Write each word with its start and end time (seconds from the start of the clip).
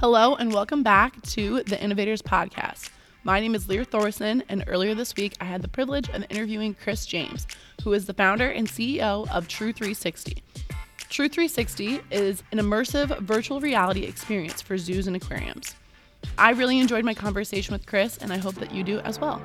Hello 0.00 0.34
and 0.34 0.50
welcome 0.50 0.82
back 0.82 1.20
to 1.24 1.62
the 1.64 1.78
Innovators 1.78 2.22
Podcast. 2.22 2.88
My 3.22 3.38
name 3.38 3.54
is 3.54 3.68
Lear 3.68 3.84
Thorson, 3.84 4.42
and 4.48 4.64
earlier 4.66 4.94
this 4.94 5.14
week 5.14 5.36
I 5.42 5.44
had 5.44 5.60
the 5.60 5.68
privilege 5.68 6.08
of 6.08 6.24
interviewing 6.30 6.72
Chris 6.72 7.04
James, 7.04 7.46
who 7.84 7.92
is 7.92 8.06
the 8.06 8.14
founder 8.14 8.48
and 8.48 8.66
CEO 8.66 9.30
of 9.30 9.46
True 9.46 9.74
360. 9.74 10.42
True 11.10 11.28
360 11.28 12.00
is 12.10 12.42
an 12.50 12.56
immersive 12.56 13.14
virtual 13.18 13.60
reality 13.60 14.04
experience 14.04 14.62
for 14.62 14.78
zoos 14.78 15.06
and 15.06 15.16
aquariums. 15.16 15.74
I 16.38 16.52
really 16.52 16.80
enjoyed 16.80 17.04
my 17.04 17.12
conversation 17.12 17.74
with 17.74 17.84
Chris, 17.84 18.16
and 18.16 18.32
I 18.32 18.38
hope 18.38 18.54
that 18.54 18.74
you 18.74 18.82
do 18.82 19.00
as 19.00 19.20
well. 19.20 19.42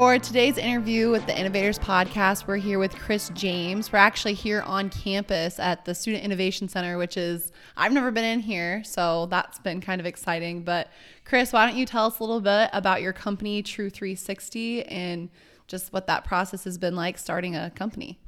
For 0.00 0.18
today's 0.18 0.56
interview 0.56 1.10
with 1.10 1.26
the 1.26 1.38
Innovators 1.38 1.78
Podcast, 1.78 2.46
we're 2.46 2.56
here 2.56 2.78
with 2.78 2.96
Chris 2.96 3.30
James. 3.34 3.92
We're 3.92 3.98
actually 3.98 4.32
here 4.32 4.62
on 4.62 4.88
campus 4.88 5.58
at 5.58 5.84
the 5.84 5.94
Student 5.94 6.24
Innovation 6.24 6.70
Center, 6.70 6.96
which 6.96 7.18
is, 7.18 7.52
I've 7.76 7.92
never 7.92 8.10
been 8.10 8.24
in 8.24 8.40
here, 8.40 8.82
so 8.82 9.26
that's 9.26 9.58
been 9.58 9.82
kind 9.82 10.00
of 10.00 10.06
exciting. 10.06 10.62
But 10.62 10.88
Chris, 11.26 11.52
why 11.52 11.66
don't 11.66 11.76
you 11.76 11.84
tell 11.84 12.06
us 12.06 12.18
a 12.18 12.22
little 12.22 12.40
bit 12.40 12.70
about 12.72 13.02
your 13.02 13.12
company, 13.12 13.62
True 13.62 13.90
360, 13.90 14.84
and 14.84 15.28
just 15.66 15.92
what 15.92 16.06
that 16.06 16.24
process 16.24 16.64
has 16.64 16.78
been 16.78 16.96
like 16.96 17.18
starting 17.18 17.54
a 17.54 17.68
company? 17.68 18.18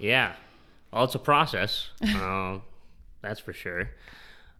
Yeah, 0.00 0.32
well, 0.92 1.04
it's 1.04 1.14
a 1.14 1.20
process, 1.20 1.90
uh, 2.02 2.58
that's 3.22 3.38
for 3.38 3.52
sure. 3.52 3.90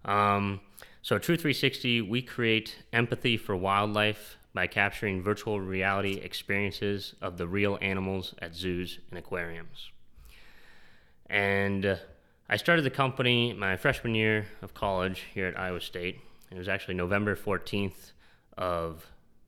Um, 0.05 0.61
so, 1.03 1.19
True 1.19 1.37
360, 1.37 2.03
we 2.03 2.23
create 2.23 2.85
empathy 2.93 3.37
for 3.37 3.57
wildlife 3.57 4.39
by 4.57 4.67
capturing 4.67 5.21
virtual 5.21 5.61
reality 5.61 6.15
experiences 6.15 7.15
of 7.21 7.37
the 7.37 7.47
real 7.47 7.77
animals 7.83 8.35
at 8.41 8.55
zoos 8.55 8.99
and 9.11 9.19
aquariums. 9.19 9.91
And 11.27 11.85
uh, 11.85 11.97
I 12.49 12.57
started 12.57 12.83
the 12.83 12.91
company 12.91 13.53
my 13.53 13.77
freshman 13.77 14.15
year 14.15 14.47
of 14.63 14.73
college 14.73 15.25
here 15.35 15.47
at 15.47 15.61
Iowa 15.61 15.83
State. 15.83 16.21
It 16.51 16.57
was 16.57 16.69
actually 16.69 16.95
November 16.95 17.37
14th 17.37 18.13
of 18.57 19.07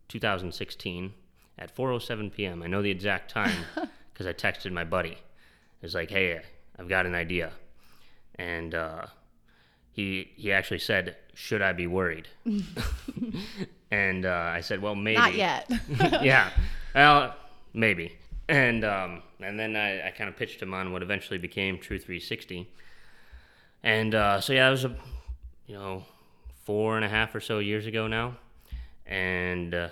2016 0.09 1.15
at 1.59 1.75
4:07 1.75 2.31
p.m. 2.31 2.63
I 2.63 2.67
know 2.67 2.83
the 2.83 2.91
exact 2.91 3.31
time 3.31 3.65
because 4.13 4.27
I 4.27 4.35
texted 4.35 4.73
my 4.73 4.85
buddy. 4.85 5.13
It 5.13 5.83
was 5.83 5.95
like, 5.95 6.11
"Hey, 6.11 6.39
I've 6.79 6.89
got 6.89 7.07
an 7.07 7.15
idea," 7.15 7.53
and 8.35 8.75
uh, 8.75 9.07
he 9.99 10.31
he 10.37 10.53
actually 10.53 10.79
said, 10.79 11.17
"Should 11.35 11.61
I 11.61 11.73
be 11.73 11.89
worried?" 11.89 12.29
and 13.91 14.25
uh, 14.25 14.53
I 14.55 14.61
said, 14.61 14.81
"Well, 14.81 14.95
maybe." 14.95 15.17
Not 15.17 15.35
yet. 15.35 15.69
yeah, 16.23 16.51
well, 16.95 17.35
maybe. 17.75 18.13
And 18.49 18.85
um, 18.85 19.23
and 19.41 19.59
then 19.59 19.75
I, 19.75 20.07
I 20.07 20.11
kind 20.13 20.31
of 20.31 20.37
pitched 20.37 20.63
him 20.63 20.73
on 20.73 20.93
what 20.93 21.03
eventually 21.03 21.39
became 21.39 21.79
True 21.79 21.99
360. 21.99 22.71
And 23.83 24.15
uh, 24.15 24.41
so 24.41 24.53
yeah, 24.53 24.67
that 24.67 24.71
was 24.71 24.85
a 24.85 24.97
you 25.67 25.75
know 25.75 26.05
four 26.65 26.95
and 26.95 27.05
a 27.05 27.09
half 27.09 27.35
or 27.35 27.41
so 27.41 27.59
years 27.59 27.87
ago 27.87 28.07
now, 28.07 28.37
and 29.05 29.75
uh, 29.75 29.89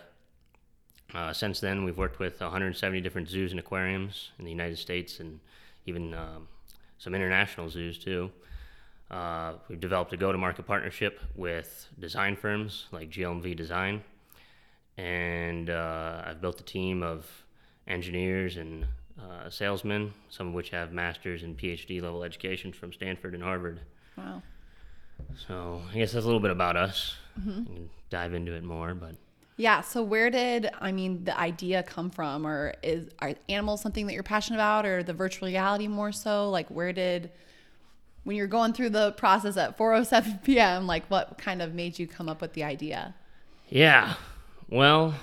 uh, 1.15 1.33
since 1.33 1.59
then 1.59 1.83
we've 1.83 1.99
worked 1.99 2.21
with 2.21 2.41
170 2.41 3.01
different 3.01 3.29
zoos 3.29 3.51
and 3.51 3.59
aquariums 3.59 4.31
in 4.39 4.45
the 4.45 4.53
United 4.53 4.79
States 4.79 5.19
and 5.19 5.41
even 5.85 6.15
um, 6.15 6.47
some 6.97 7.13
international 7.13 7.69
zoos 7.69 7.99
too. 7.99 8.31
Uh, 9.11 9.55
we've 9.69 9.81
developed 9.81 10.13
a 10.13 10.17
go-to-market 10.17 10.67
partnership 10.67 11.21
with 11.37 11.89
design 11.99 12.37
firms 12.37 12.87
like 12.91 13.11
GLMV 13.11 13.57
Design, 13.57 14.03
and 14.97 15.71
uh, 15.71 16.23
I've 16.25 16.41
built 16.41 16.61
a 16.61 16.65
team 16.65 17.03
of 17.03 17.27
engineers 17.87 18.57
and 18.57 18.87
uh, 19.21 19.49
salesmen, 19.49 20.13
some 20.29 20.49
of 20.49 20.55
which 20.55 20.71
have 20.71 20.93
masters 20.93 21.43
and 21.43 21.57
PhD 21.57 22.03
level 22.03 22.25
educations 22.25 22.77
from 22.77 22.93
Stanford 22.93 23.35
and 23.35 23.43
Harvard. 23.43 23.81
wow. 24.17 24.43
So 25.47 25.81
I 25.93 25.99
guess 25.99 26.13
that's 26.13 26.25
a 26.25 26.29
little 26.29 26.41
bit 26.41 26.51
about 26.51 26.77
us. 26.77 27.17
Mm-hmm. 27.41 27.65
can 27.65 27.91
dive 28.11 28.35
into 28.35 28.53
it 28.53 28.65
more, 28.65 28.95
but 28.95 29.15
Yeah. 29.57 29.81
So 29.81 30.03
where 30.03 30.31
did 30.31 30.71
I 30.81 30.93
mean 30.93 31.25
the 31.25 31.39
idea 31.39 31.83
come 31.83 32.11
from, 32.11 32.47
or 32.47 32.75
is 32.83 33.09
are 33.21 33.35
animals 33.49 33.81
something 33.81 34.07
that 34.07 34.13
you're 34.13 34.23
passionate 34.23 34.59
about, 34.59 34.85
or 34.85 35.03
the 35.03 35.15
virtual 35.15 35.49
reality 35.49 35.89
more 35.89 36.13
so? 36.13 36.51
Like 36.51 36.69
where 36.69 36.93
did 36.93 37.31
when 38.27 38.35
you're 38.35 38.49
going 38.49 38.73
through 38.73 38.91
the 38.91 39.13
process 39.13 39.57
at 39.57 39.79
4:07 39.79 40.43
p.m. 40.43 40.89
Like 40.89 41.07
what 41.07 41.39
kind 41.39 41.63
of 41.63 41.75
made 41.75 41.97
you 41.97 42.09
come 42.09 42.29
up 42.29 42.41
with 42.41 42.55
the 42.55 42.65
idea? 42.65 43.15
Yeah. 43.69 44.15
Well, 44.69 45.15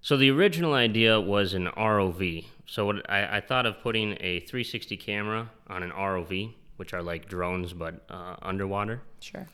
so 0.00 0.16
the 0.16 0.30
original 0.30 0.72
idea 0.72 1.20
was 1.20 1.52
an 1.52 1.66
ROV. 1.66 2.46
So 2.64 2.86
what 2.86 3.10
I, 3.10 3.36
I 3.36 3.40
thought 3.42 3.66
of 3.66 3.82
putting 3.82 4.12
a 4.20 4.40
360 4.40 4.96
camera 4.96 5.50
on 5.66 5.82
an 5.82 5.90
ROV, 5.90 6.54
which 6.76 6.94
are 6.94 7.02
like 7.02 7.28
drones 7.28 7.74
but 7.74 8.06
uh, 8.08 8.36
underwater. 8.40 9.02
Sure. 9.20 9.46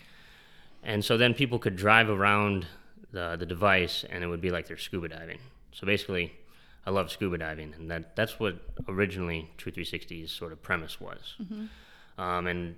And 0.85 1.05
so 1.05 1.17
then 1.17 1.35
people 1.35 1.59
could 1.59 1.75
drive 1.75 2.09
around 2.09 2.67
the, 3.11 3.35
the 3.37 3.47
device 3.47 4.05
and 4.09 4.23
it 4.23 4.29
would 4.29 4.41
be 4.41 4.53
like 4.53 4.69
they're 4.69 4.79
scuba 4.79 5.09
diving. 5.09 5.41
So 5.73 5.89
basically, 5.89 6.33
I 6.87 6.91
love 6.91 7.11
scuba 7.11 7.39
diving, 7.39 7.75
and 7.75 7.91
that, 7.91 8.15
that's 8.15 8.39
what 8.39 8.59
originally 8.87 9.51
True 9.57 9.73
360's 9.73 10.31
sort 10.31 10.53
of 10.53 10.63
premise 10.63 11.01
was. 11.01 11.35
Um, 12.19 12.47
and 12.47 12.77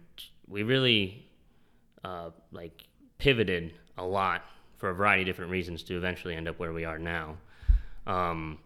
we 0.49 0.63
really 0.63 1.27
uh, 2.05 2.31
like 2.53 2.85
pivoted 3.19 3.73
a 3.99 4.05
lot 4.05 4.43
for 4.79 4.91
a 4.91 4.95
variety 4.95 5.23
of 5.23 5.27
different 5.27 5.51
reasons 5.51 5.83
to 5.85 5.97
eventually 5.97 6.35
end 6.35 6.49
up 6.49 6.59
where 6.59 6.73
we 6.73 6.85
are 6.85 6.99
now. 6.99 7.37
Um, 8.07 8.59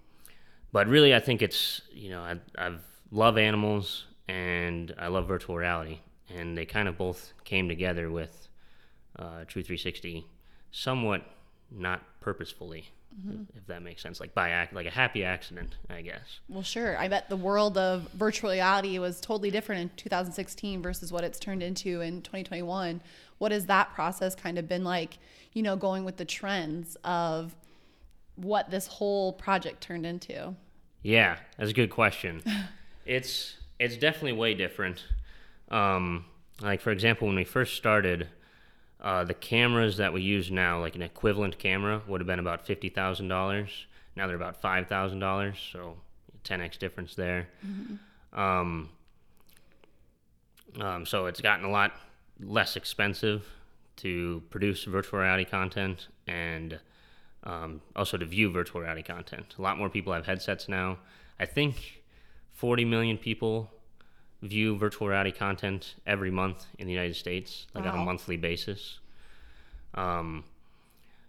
but 0.72 0.86
really, 0.86 1.14
I 1.14 1.20
think 1.20 1.42
it's 1.42 1.82
you 1.92 2.10
know 2.10 2.20
I 2.20 2.36
I've 2.56 2.82
love 3.10 3.38
animals 3.38 4.06
and 4.28 4.94
I 4.98 5.08
love 5.08 5.26
virtual 5.26 5.56
reality, 5.56 6.00
and 6.28 6.56
they 6.56 6.64
kind 6.64 6.88
of 6.88 6.96
both 6.96 7.32
came 7.44 7.68
together 7.68 8.10
with 8.10 8.48
uh, 9.18 9.44
True 9.46 9.62
360, 9.62 10.26
somewhat 10.70 11.22
not 11.70 12.02
purposefully, 12.20 12.90
if, 13.28 13.56
if 13.56 13.66
that 13.66 13.82
makes 13.82 14.02
sense, 14.02 14.20
like 14.20 14.34
by 14.34 14.50
act 14.50 14.72
like 14.72 14.86
a 14.86 14.90
happy 14.90 15.24
accident, 15.24 15.76
I 15.88 16.02
guess. 16.02 16.40
Well, 16.48 16.62
sure. 16.62 16.96
I 16.98 17.08
bet 17.08 17.28
the 17.28 17.36
world 17.36 17.76
of 17.76 18.08
virtual 18.12 18.50
reality 18.50 18.98
was 18.98 19.20
totally 19.20 19.50
different 19.50 19.82
in 19.82 19.90
2016 19.96 20.82
versus 20.82 21.12
what 21.12 21.24
it's 21.24 21.38
turned 21.38 21.62
into 21.62 22.00
in 22.00 22.22
2021. 22.22 23.00
What 23.38 23.52
has 23.52 23.66
that 23.66 23.92
process 23.94 24.34
kind 24.34 24.58
of 24.58 24.68
been 24.68 24.84
like, 24.84 25.18
you 25.52 25.62
know, 25.62 25.76
going 25.76 26.04
with 26.04 26.16
the 26.16 26.24
trends 26.24 26.96
of 27.04 27.54
what 28.36 28.70
this 28.70 28.86
whole 28.86 29.32
project 29.32 29.80
turned 29.80 30.06
into? 30.06 30.54
Yeah, 31.02 31.36
that's 31.58 31.70
a 31.70 31.74
good 31.74 31.90
question. 31.90 32.42
it's 33.06 33.56
it's 33.78 33.96
definitely 33.96 34.32
way 34.32 34.54
different. 34.54 35.04
Um, 35.70 36.26
like 36.60 36.80
for 36.80 36.90
example, 36.90 37.26
when 37.26 37.36
we 37.36 37.44
first 37.44 37.76
started, 37.76 38.28
uh, 39.02 39.24
the 39.24 39.34
cameras 39.34 39.96
that 39.96 40.12
we 40.12 40.20
use 40.22 40.50
now, 40.50 40.80
like 40.80 40.94
an 40.94 41.02
equivalent 41.02 41.58
camera, 41.58 42.02
would 42.06 42.20
have 42.20 42.26
been 42.26 42.38
about 42.38 42.66
fifty 42.66 42.88
thousand 42.88 43.28
dollars. 43.28 43.86
Now 44.16 44.26
they're 44.26 44.36
about 44.36 44.60
five 44.60 44.88
thousand 44.88 45.20
dollars, 45.20 45.56
so 45.72 45.96
ten 46.44 46.60
x 46.60 46.76
difference 46.76 47.14
there. 47.14 47.48
Um, 48.32 48.90
um, 50.80 51.06
so 51.06 51.26
it's 51.26 51.40
gotten 51.40 51.64
a 51.64 51.70
lot 51.70 51.92
less 52.38 52.76
expensive 52.76 53.46
to 53.96 54.42
produce 54.50 54.84
virtual 54.84 55.20
reality 55.20 55.44
content 55.44 56.08
and 56.26 56.78
um, 57.44 57.80
also 57.96 58.16
to 58.16 58.24
view 58.24 58.50
virtual 58.50 58.80
reality 58.80 59.02
content. 59.02 59.54
A 59.58 59.62
lot 59.62 59.78
more 59.78 59.88
people 59.88 60.12
have 60.12 60.26
headsets 60.26 60.68
now. 60.68 60.98
I 61.38 61.46
think 61.46 62.02
40 62.52 62.84
million 62.84 63.18
people 63.18 63.70
view 64.42 64.76
virtual 64.76 65.08
reality 65.08 65.32
content 65.32 65.94
every 66.06 66.30
month 66.30 66.66
in 66.78 66.86
the 66.86 66.92
United 66.92 67.16
States, 67.16 67.66
like 67.74 67.84
on 67.84 67.98
a 67.98 68.04
monthly 68.04 68.36
basis. 68.36 68.98
Um, 69.94 70.44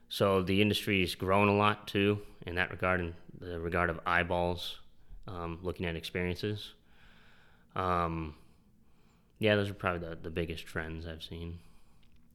so 0.10 0.42
the 0.42 0.62
industry's 0.62 1.16
grown 1.16 1.48
a 1.48 1.56
lot 1.56 1.88
too 1.88 2.22
in 2.46 2.56
that 2.56 2.72
regard, 2.72 3.00
in 3.00 3.14
the 3.40 3.60
regard 3.60 3.90
of 3.90 4.00
eyeballs 4.06 4.80
um, 5.28 5.60
looking 5.62 5.86
at 5.86 5.96
experiences. 5.96 6.74
Um, 7.76 8.36
yeah, 9.40 9.56
those 9.56 9.70
are 9.70 9.74
probably 9.74 10.08
the, 10.08 10.18
the 10.22 10.30
biggest 10.30 10.66
trends 10.66 11.08
I've 11.08 11.24
seen. 11.24 11.60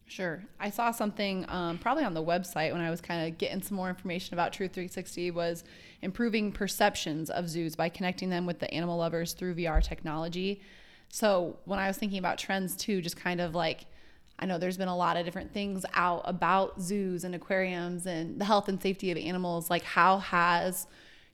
Sure. 0.09 0.43
I 0.61 0.71
saw 0.71 0.93
something 0.93 1.45
um, 1.49 1.79
probably 1.79 2.05
on 2.05 2.15
the 2.15 2.23
website 2.23 2.73
when 2.73 2.81
I 2.81 2.91
was 2.91 3.01
kind 3.01 3.27
of 3.27 3.39
getting 3.39 3.61
some 3.61 3.77
more 3.77 3.89
information 3.89 4.35
about 4.35 4.53
True 4.53 4.69
360 4.69 5.33
was 5.33 5.65
improving 6.01 6.53
perceptions 6.53 7.29
of 7.29 7.49
zoos 7.49 7.75
by 7.75 7.89
connecting 7.89 8.31
them 8.31 8.47
with 8.47 8.61
the 8.61 8.73
animal 8.73 8.99
lovers 8.99 9.33
through 9.33 9.57
VR 9.57 9.83
technology. 9.83 10.63
So 11.09 11.59
when 11.65 11.79
I 11.79 11.89
was 11.89 11.99
thinking 11.99 12.19
about 12.19 12.39
trends 12.39 12.77
too, 12.77 13.03
just 13.03 13.17
kind 13.17 13.41
of 13.41 13.55
like 13.55 13.87
I 14.39 14.47
know 14.47 14.59
there's 14.59 14.77
been 14.77 14.89
a 14.89 14.97
lot 14.97 15.17
of 15.17 15.25
different 15.25 15.53
things 15.53 15.85
out 15.95 16.23
about 16.27 16.81
zoos 16.81 17.25
and 17.25 17.35
aquariums 17.35 18.07
and 18.07 18.39
the 18.39 18.45
health 18.45 18.69
and 18.69 18.81
safety 18.81 19.11
of 19.11 19.17
animals. 19.17 19.71
Like 19.71 19.83
how 19.83 20.19
has 20.19 20.87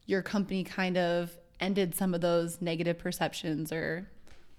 your 0.07 0.23
company 0.23 0.65
kind 0.65 0.97
of 0.97 1.31
ended 1.61 1.95
some 1.95 2.15
of 2.15 2.21
those 2.21 2.63
negative 2.63 2.99
perceptions 2.99 3.73
or 3.73 4.09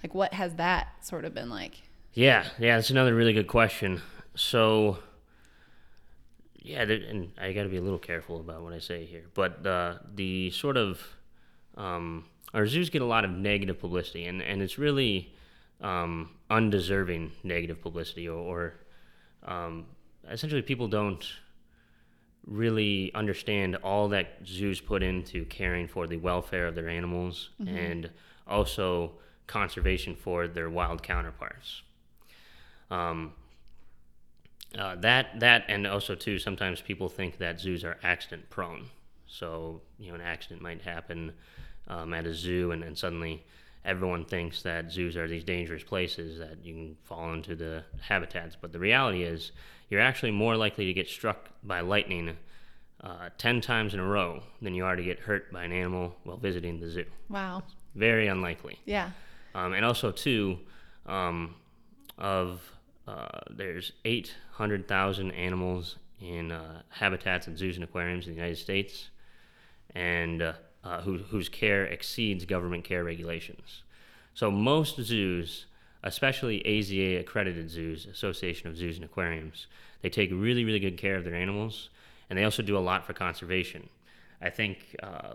like 0.04 0.14
what 0.14 0.34
has 0.34 0.56
that 0.56 1.04
sort 1.04 1.26
of 1.26 1.34
been 1.34 1.50
like? 1.50 1.84
Yeah, 2.14 2.46
yeah, 2.60 2.76
that's 2.76 2.92
another 2.92 3.16
really 3.16 3.34
good 3.34 3.48
question. 3.48 4.02
So, 4.36 5.00
yeah, 6.56 6.86
there, 6.86 6.98
and 6.98 7.32
I 7.42 7.54
got 7.54 7.64
to 7.64 7.70
be 7.70 7.78
a 7.78 7.82
little 7.82 7.98
careful 7.98 8.40
about 8.40 8.62
what 8.62 8.72
I 8.72 8.78
say 8.80 9.06
here, 9.06 9.26
but 9.34 9.66
uh, 9.66 9.96
the 10.14 10.52
sort 10.52 10.78
of 10.78 11.02
um, 11.76 12.26
our 12.54 12.68
zoos 12.68 12.92
get 12.92 13.02
a 13.02 13.06
lot 13.06 13.26
of 13.26 13.32
negative 13.32 13.80
publicity, 13.80 14.26
and, 14.26 14.44
and 14.44 14.62
it's 14.62 14.78
really 14.78 15.34
um, 15.82 16.30
undeserving 16.52 17.32
negative 17.44 17.82
publicity, 17.82 18.30
or, 18.30 18.38
or 18.38 18.74
um, 19.52 19.88
essentially 20.30 20.62
people 20.62 20.88
don't 20.88 21.26
really 22.46 23.12
understand 23.16 23.76
all 23.78 24.10
that 24.10 24.38
zoos 24.46 24.80
put 24.80 25.02
into 25.02 25.46
caring 25.46 25.88
for 25.88 26.06
the 26.06 26.18
welfare 26.18 26.68
of 26.68 26.76
their 26.76 26.90
animals 26.90 27.50
and 27.66 28.10
also 28.46 29.14
conservation 29.48 30.16
for 30.16 30.48
their 30.48 30.70
wild 30.70 31.02
counterparts. 31.02 31.82
Um, 32.92 33.34
uh, 34.78 34.96
that 34.96 35.40
that 35.40 35.66
and 35.68 35.86
also 35.86 36.16
too 36.16 36.40
sometimes 36.40 36.82
people 36.82 37.08
think 37.08 37.38
that 37.38 37.60
zoos 37.60 37.84
are 37.84 37.98
accident 38.04 38.50
prone. 38.50 38.86
So 39.28 39.82
you 40.00 40.10
know 40.10 40.16
an 40.16 40.22
accident 40.22 40.62
might 40.62 40.82
happen 40.82 41.34
um, 41.88 42.14
at 42.14 42.26
a 42.26 42.34
zoo 42.34 42.72
and 42.72 42.82
then 42.82 42.96
suddenly 42.96 43.44
everyone 43.86 44.26
thinks 44.26 44.62
that 44.64 44.92
zoos 44.92 45.18
are 45.18 45.28
these 45.28 45.44
dangerous 45.44 45.84
places 45.84 46.40
that 46.40 46.64
you 46.64 46.74
can 46.74 46.98
fall 47.04 47.34
into 47.34 47.56
the 47.56 47.84
habitats. 48.02 48.56
But 48.60 48.72
the 48.72 48.80
reality 48.80 49.24
is 49.24 49.52
you're 49.90 50.02
actually 50.02 50.32
more 50.32 50.56
likely 50.56 50.86
to 50.86 50.94
get 50.94 51.08
struck 51.08 51.50
by 51.64 51.82
lightning 51.82 52.38
uh, 53.04 53.30
10 53.38 53.60
times 53.62 53.94
in 53.94 54.00
a 54.00 54.06
row 54.06 54.42
than 54.62 54.74
you 54.74 54.86
are 54.86 54.96
to 54.96 55.04
get 55.04 55.20
hurt 55.20 55.52
by 55.52 55.64
an 55.66 55.74
animal 55.74 56.16
while 56.24 56.38
visiting 56.38 56.80
the 56.80 56.88
zoo. 56.88 57.06
Wow. 57.30 57.64
Very 57.96 58.28
unlikely. 58.28 58.80
Yeah. 58.86 59.12
Um, 59.54 59.74
and 59.74 59.84
also, 59.84 60.12
too, 60.12 60.58
um, 61.06 61.56
of 62.24 62.62
uh, 63.06 63.28
there's 63.52 63.92
800,000 64.06 65.32
animals 65.32 65.98
in 66.22 66.54
uh, 66.54 66.82
habitats 66.88 67.48
and 67.48 67.58
zoos 67.58 67.76
and 67.76 67.84
aquariums 67.84 68.26
in 68.26 68.32
the 68.32 68.38
United 68.38 68.58
States, 68.58 69.10
and 69.94 70.42
uh, 70.42 70.54
uh, 70.86 71.02
who, 71.02 71.18
whose 71.18 71.50
care 71.50 71.86
exceeds 71.86 72.46
government 72.46 72.86
care 72.86 73.04
regulations. 73.04 73.84
So 74.34 74.50
most 74.50 75.00
zoos, 75.02 75.66
especially 76.02 76.64
AZA 76.66 77.20
accredited 77.20 77.70
zoos, 77.70 78.06
Association 78.06 78.70
of 78.70 78.78
Zoos 78.78 78.96
and 78.96 79.04
Aquariums, 79.04 79.68
they 80.02 80.10
take 80.10 80.32
really, 80.32 80.64
really 80.64 80.80
good 80.80 80.98
care 80.98 81.18
of 81.18 81.26
their 81.26 81.36
animals, 81.36 81.90
and 82.30 82.40
they 82.40 82.46
also 82.46 82.64
do 82.64 82.78
a 82.78 82.80
lot 82.80 83.06
for 83.06 83.12
conservation. 83.12 83.90
I 84.42 84.50
think 84.50 84.96
uh, 85.04 85.34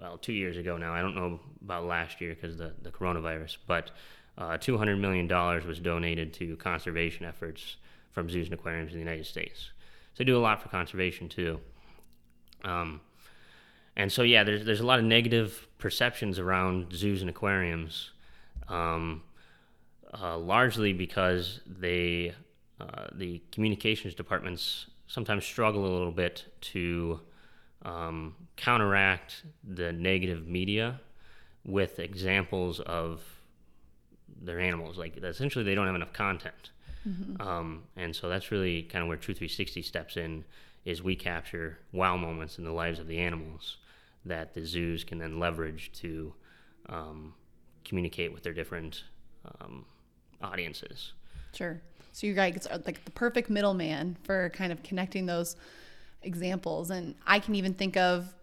well, 0.00 0.18
two 0.18 0.32
years 0.32 0.56
ago 0.56 0.76
now. 0.76 0.92
I 0.92 1.00
don't 1.00 1.14
know 1.14 1.40
about 1.62 1.84
last 1.84 2.20
year 2.20 2.34
because 2.34 2.56
the 2.56 2.72
the 2.82 2.90
coronavirus, 2.90 3.58
but 3.66 3.90
uh, 4.38 4.56
two 4.58 4.78
hundred 4.78 4.96
million 4.96 5.26
dollars 5.26 5.64
was 5.64 5.78
donated 5.78 6.32
to 6.34 6.56
conservation 6.56 7.26
efforts 7.26 7.76
from 8.12 8.28
zoos 8.28 8.46
and 8.46 8.54
aquariums 8.54 8.92
in 8.92 8.98
the 8.98 9.04
United 9.04 9.26
States. 9.26 9.70
So 10.14 10.18
they 10.18 10.24
do 10.24 10.38
a 10.38 10.40
lot 10.40 10.62
for 10.62 10.68
conservation 10.68 11.28
too. 11.28 11.60
Um, 12.64 13.00
and 13.96 14.10
so 14.10 14.22
yeah, 14.22 14.44
there's 14.44 14.64
there's 14.64 14.80
a 14.80 14.86
lot 14.86 14.98
of 14.98 15.04
negative 15.04 15.66
perceptions 15.78 16.38
around 16.38 16.92
zoos 16.92 17.20
and 17.20 17.30
aquariums, 17.30 18.10
um, 18.68 19.22
uh, 20.18 20.38
largely 20.38 20.92
because 20.92 21.60
they 21.66 22.34
uh, 22.80 23.06
the 23.12 23.42
communications 23.52 24.14
departments 24.14 24.86
sometimes 25.06 25.44
struggle 25.44 25.84
a 25.84 25.92
little 25.92 26.10
bit 26.10 26.46
to 26.60 27.20
um, 27.84 28.34
counteract 28.56 29.44
the 29.62 29.92
negative 29.92 30.46
media 30.46 31.00
with 31.64 31.98
examples 31.98 32.80
of 32.80 33.20
their 34.44 34.60
animals. 34.60 34.98
Like 34.98 35.16
essentially, 35.16 35.64
they 35.64 35.74
don't 35.74 35.86
have 35.86 35.94
enough 35.94 36.12
content, 36.12 36.70
um, 37.40 37.84
and 37.96 38.14
so 38.14 38.28
that's 38.28 38.50
really 38.50 38.82
kind 38.82 39.02
of 39.02 39.08
where 39.08 39.16
True 39.16 39.34
360 39.34 39.82
steps 39.82 40.16
in. 40.16 40.44
Is 40.84 41.00
we 41.00 41.14
capture 41.14 41.78
wow 41.92 42.16
moments 42.16 42.58
in 42.58 42.64
the 42.64 42.72
lives 42.72 42.98
of 42.98 43.06
the 43.06 43.18
animals 43.18 43.76
that 44.24 44.54
the 44.54 44.64
zoos 44.64 45.04
can 45.04 45.18
then 45.18 45.38
leverage 45.38 45.92
to 45.92 46.34
um, 46.88 47.34
communicate 47.84 48.32
with 48.32 48.42
their 48.42 48.52
different 48.52 49.04
um, 49.60 49.84
audiences. 50.40 51.12
Sure. 51.54 51.80
So 52.12 52.26
you 52.26 52.34
guys 52.34 52.66
are 52.70 52.78
like 52.84 53.04
the 53.04 53.10
perfect 53.10 53.50
middleman 53.50 54.16
for 54.22 54.50
kind 54.50 54.72
of 54.72 54.82
connecting 54.82 55.26
those 55.26 55.56
examples. 56.22 56.90
And 56.90 57.14
I 57.26 57.38
can 57.38 57.54
even 57.54 57.74
think 57.74 57.96
of, 57.96 58.34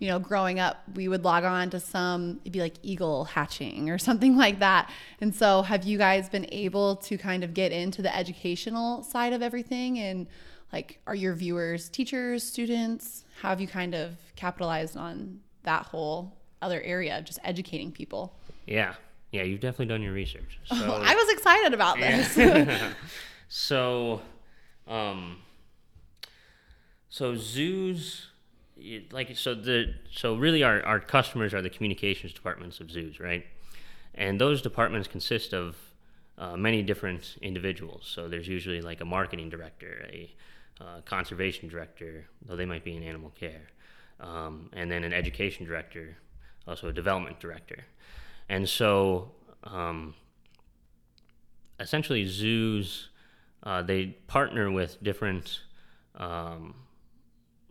you 0.00 0.08
know, 0.08 0.18
growing 0.18 0.58
up, 0.58 0.82
we 0.94 1.06
would 1.08 1.24
log 1.24 1.44
on 1.44 1.68
to 1.70 1.78
some, 1.78 2.40
it'd 2.42 2.52
be 2.52 2.60
like 2.60 2.74
eagle 2.82 3.26
hatching 3.26 3.90
or 3.90 3.98
something 4.08 4.36
like 4.36 4.58
that. 4.58 4.90
And 5.20 5.32
so 5.32 5.62
have 5.62 5.84
you 5.84 5.98
guys 5.98 6.28
been 6.28 6.46
able 6.50 6.96
to 6.96 7.16
kind 7.16 7.44
of 7.44 7.54
get 7.54 7.70
into 7.70 8.02
the 8.02 8.14
educational 8.14 9.04
side 9.04 9.32
of 9.32 9.42
everything? 9.42 9.98
And 9.98 10.26
like, 10.72 11.00
are 11.06 11.14
your 11.14 11.34
viewers 11.34 11.88
teachers, 11.90 12.42
students? 12.42 13.24
How 13.42 13.50
have 13.50 13.60
you 13.60 13.68
kind 13.68 13.94
of 13.94 14.16
capitalized 14.36 14.96
on 14.96 15.40
that 15.64 15.84
whole 15.86 16.36
other 16.62 16.80
area 16.80 17.18
of 17.18 17.26
just 17.26 17.38
educating 17.44 17.92
people? 17.92 18.34
Yeah, 18.66 18.94
yeah, 19.32 19.42
you've 19.42 19.60
definitely 19.60 19.86
done 19.86 20.02
your 20.02 20.12
research. 20.12 20.58
So, 20.66 21.02
I 21.04 21.14
was 21.14 21.28
excited 21.30 21.74
about 21.74 21.98
this. 21.98 22.94
so, 23.48 24.22
um, 24.86 25.38
so 27.10 27.34
zoos, 27.36 28.29
like 29.12 29.36
so 29.36 29.54
the 29.54 29.94
so 30.10 30.36
really 30.36 30.62
our 30.62 30.82
our 30.84 31.00
customers 31.00 31.54
are 31.54 31.62
the 31.62 31.70
communications 31.70 32.32
departments 32.32 32.80
of 32.80 32.90
zoos, 32.90 33.20
right? 33.20 33.44
And 34.14 34.40
those 34.40 34.62
departments 34.62 35.08
consist 35.08 35.54
of 35.54 35.76
uh, 36.38 36.56
many 36.56 36.82
different 36.82 37.36
individuals. 37.42 38.10
So 38.12 38.28
there's 38.28 38.48
usually 38.48 38.80
like 38.80 39.00
a 39.00 39.04
marketing 39.04 39.50
director, 39.50 40.06
a 40.10 40.34
uh, 40.80 41.00
conservation 41.04 41.68
director, 41.68 42.26
though 42.46 42.56
they 42.56 42.64
might 42.64 42.84
be 42.84 42.96
in 42.96 43.02
animal 43.02 43.30
care, 43.38 43.68
um, 44.18 44.70
and 44.72 44.90
then 44.90 45.04
an 45.04 45.12
education 45.12 45.66
director, 45.66 46.16
also 46.66 46.88
a 46.88 46.92
development 46.92 47.38
director. 47.38 47.84
And 48.48 48.68
so, 48.68 49.30
um, 49.64 50.14
essentially, 51.78 52.24
zoos 52.26 53.10
uh, 53.62 53.82
they 53.82 54.06
partner 54.26 54.70
with 54.70 55.02
different, 55.02 55.60
um, 56.14 56.74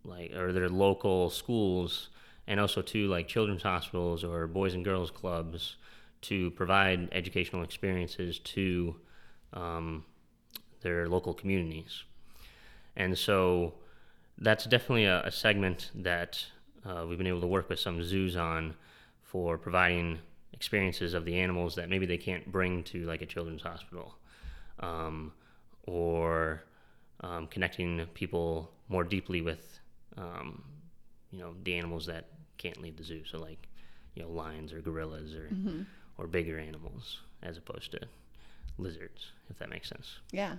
like, 0.10 0.34
or 0.34 0.52
their 0.52 0.70
local 0.70 1.30
schools, 1.30 2.10
and 2.48 2.60
also 2.60 2.82
to 2.82 3.08
like 3.08 3.28
children's 3.28 3.64
hospitals 3.64 4.24
or 4.24 4.48
boys 4.48 4.74
and 4.74 4.84
girls 4.84 5.12
clubs 5.12 5.78
to 6.22 6.52
provide 6.52 7.08
educational 7.12 7.64
experiences 7.64 8.40
to 8.40 8.96
um, 9.54 10.04
their 10.82 11.08
local 11.08 11.34
communities. 11.34 12.04
And 12.96 13.18
so, 13.18 13.76
that's 14.38 14.66
definitely 14.66 15.06
a, 15.06 15.24
a 15.24 15.32
segment 15.32 15.92
that 15.96 16.46
uh, 16.86 17.06
we've 17.08 17.18
been 17.18 17.28
able 17.28 17.42
to 17.42 17.48
work 17.48 17.70
with 17.70 17.80
some 17.80 18.04
zoos 18.04 18.36
on 18.36 18.74
for 19.22 19.58
providing 19.58 20.20
experiences 20.54 21.14
of 21.14 21.26
the 21.26 21.36
animals 21.36 21.76
that 21.76 21.90
maybe 21.90 22.06
they 22.06 22.18
can't 22.18 22.52
bring 22.52 22.84
to 22.84 23.06
like 23.06 23.22
a 23.22 23.26
children's 23.26 23.62
hospital 23.62 24.16
um, 24.80 25.32
or 25.84 26.64
um, 27.22 27.48
connecting 27.48 28.06
people 28.14 28.72
more 28.88 29.04
deeply 29.04 29.42
with 29.42 29.79
um, 30.20 30.64
you 31.32 31.40
know 31.40 31.54
the 31.64 31.76
animals 31.76 32.06
that 32.08 32.26
can't 32.58 32.82
leave 32.82 32.98
the 32.98 33.04
zoo 33.04 33.24
so 33.26 33.38
like 33.40 33.68
you 34.16 34.22
know 34.22 34.30
lions 34.30 34.74
or 34.74 34.82
gorillas 34.82 35.34
or 35.34 35.50
or 36.18 36.28
bigger 36.28 36.60
animals 36.60 37.20
as 37.42 37.58
opposed 37.58 37.92
to 37.92 38.00
lizards 38.78 39.32
if 39.50 39.58
that 39.60 39.70
makes 39.70 39.90
sense 39.90 40.20
Yeah. 40.32 40.56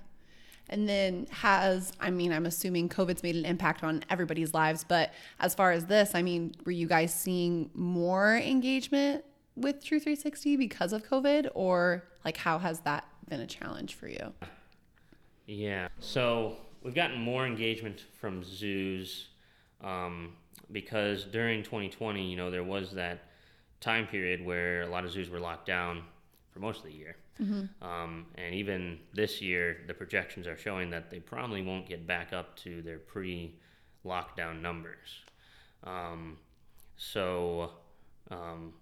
And 0.68 0.88
then 0.88 1.26
has, 1.30 1.92
I 1.98 2.10
mean, 2.10 2.32
I'm 2.32 2.46
assuming 2.46 2.88
COVID's 2.88 3.24
made 3.24 3.34
an 3.34 3.44
impact 3.44 3.82
on 3.82 4.04
everybody's 4.08 4.54
lives, 4.54 4.84
but 4.84 5.12
as 5.40 5.52
far 5.52 5.72
as 5.72 5.86
this, 5.86 6.14
I 6.14 6.22
mean, 6.22 6.54
were 6.64 6.70
you 6.70 6.86
guys 6.86 7.12
seeing 7.12 7.70
more 7.74 8.36
engagement 8.36 9.24
with 9.56 9.82
True 9.84 9.98
360 9.98 10.56
because 10.56 10.92
of 10.92 11.02
COVID, 11.02 11.48
or 11.54 12.04
like 12.24 12.36
how 12.36 12.58
has 12.58 12.80
that 12.80 13.04
been 13.28 13.40
a 13.40 13.48
challenge 13.48 13.94
for 13.94 14.06
you? 14.06 14.32
Yeah. 15.46 15.88
So 15.98 16.56
we've 16.84 16.94
gotten 16.94 17.18
more 17.20 17.46
engagement 17.46 18.04
from 18.20 18.44
zoos 18.44 19.26
um, 19.82 20.32
because 20.72 21.24
during 21.24 21.62
2020, 21.62 22.28
you 22.28 22.36
know, 22.36 22.50
there 22.50 22.64
was 22.64 22.92
that 22.92 23.24
time 23.80 24.06
period 24.06 24.44
where 24.44 24.82
a 24.82 24.86
lot 24.86 25.04
of 25.04 25.10
zoos 25.10 25.30
were 25.30 25.40
locked 25.40 25.66
down 25.66 26.02
for 26.50 26.60
most 26.60 26.78
of 26.78 26.84
the 26.84 26.92
year. 26.92 27.16
Um, 27.82 28.26
and 28.36 28.54
even 28.54 28.98
this 29.14 29.40
year, 29.40 29.78
the 29.86 29.94
projections 29.94 30.46
are 30.46 30.58
showing 30.58 30.90
that 30.90 31.10
they 31.10 31.20
probably 31.20 31.62
won't 31.62 31.88
get 31.88 32.06
back 32.06 32.32
up 32.32 32.56
to 32.58 32.82
their 32.82 32.98
pre 32.98 33.54
lockdown 34.04 34.60
numbers. 34.60 35.24
Um, 35.84 36.36
so, 36.96 37.70
um, 38.30 38.74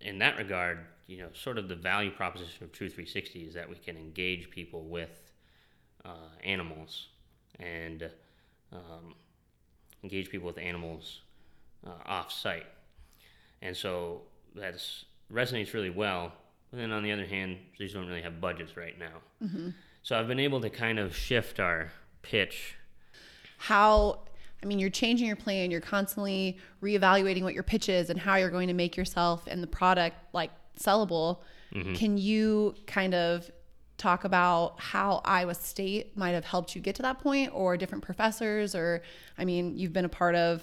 in 0.00 0.18
that 0.20 0.38
regard, 0.38 0.78
you 1.06 1.18
know, 1.18 1.28
sort 1.34 1.58
of 1.58 1.68
the 1.68 1.76
value 1.76 2.10
proposition 2.10 2.64
of 2.64 2.72
True 2.72 2.88
360 2.88 3.40
is 3.40 3.54
that 3.54 3.68
we 3.68 3.76
can 3.76 3.96
engage 3.96 4.48
people 4.48 4.84
with 4.84 5.32
uh, 6.04 6.30
animals 6.42 7.08
and 7.58 8.10
um, 8.72 9.14
engage 10.04 10.30
people 10.30 10.46
with 10.46 10.58
animals 10.58 11.22
uh, 11.84 11.90
off 12.06 12.30
site. 12.30 12.66
And 13.62 13.76
so 13.76 14.20
that 14.54 14.74
resonates 15.32 15.72
really 15.72 15.90
well. 15.90 16.32
But 16.70 16.78
then 16.78 16.92
on 16.92 17.02
the 17.02 17.10
other 17.10 17.24
hand, 17.24 17.58
these 17.78 17.94
don't 17.94 18.06
really 18.06 18.22
have 18.22 18.40
budgets 18.40 18.76
right 18.76 18.96
now. 18.98 19.22
So 20.02 20.16
I've 20.16 20.28
been 20.28 20.38
able 20.40 20.60
to 20.60 20.70
kind 20.70 20.98
of 20.98 21.16
shift 21.16 21.58
our 21.58 21.90
pitch. 22.22 22.76
How, 23.56 24.20
I 24.62 24.66
mean, 24.66 24.78
you're 24.78 24.90
changing 24.90 25.26
your 25.26 25.36
plan, 25.36 25.70
you're 25.70 25.80
constantly 25.80 26.58
reevaluating 26.82 27.42
what 27.42 27.54
your 27.54 27.62
pitch 27.62 27.88
is 27.88 28.10
and 28.10 28.20
how 28.20 28.36
you're 28.36 28.50
going 28.50 28.68
to 28.68 28.74
make 28.74 28.96
yourself 28.96 29.46
and 29.46 29.62
the 29.62 29.66
product 29.66 30.16
like 30.32 30.50
sellable. 30.78 31.38
Can 31.94 32.18
you 32.18 32.74
kind 32.86 33.14
of 33.14 33.50
talk 33.96 34.24
about 34.24 34.80
how 34.80 35.20
Iowa 35.24 35.54
State 35.54 36.16
might 36.16 36.32
have 36.32 36.44
helped 36.44 36.74
you 36.74 36.80
get 36.80 36.94
to 36.96 37.02
that 37.02 37.20
point 37.20 37.50
or 37.54 37.76
different 37.76 38.04
professors? 38.04 38.74
Or, 38.74 39.02
I 39.38 39.44
mean, 39.44 39.76
you've 39.76 39.92
been 39.92 40.04
a 40.04 40.08
part 40.10 40.34
of 40.34 40.62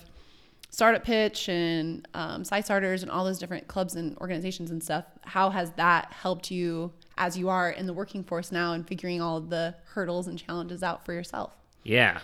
Startup 0.70 1.04
Pitch 1.04 1.50
and 1.50 2.08
um, 2.14 2.46
Starters 2.46 3.04
and 3.04 3.12
all 3.12 3.26
those 3.26 3.40
different 3.40 3.68
clubs 3.68 3.96
and 3.96 4.18
organizations 4.20 4.72
and 4.72 4.82
stuff. 4.82 5.06
How 5.22 5.50
has 5.50 5.72
that 5.72 6.14
helped 6.14 6.50
you 6.50 6.94
as 7.18 7.38
you 7.38 7.50
are 7.50 7.70
in 7.70 7.86
the 7.86 7.94
working 7.94 8.24
force 8.24 8.52
now 8.52 8.74
and 8.74 8.88
figuring 8.88 9.22
all 9.22 9.42
the 9.42 9.76
hurdles 9.86 10.28
and 10.28 10.40
challenges 10.40 10.82
out 10.82 11.06
for 11.06 11.14
yourself? 11.14 11.52
Yeah, 11.84 12.20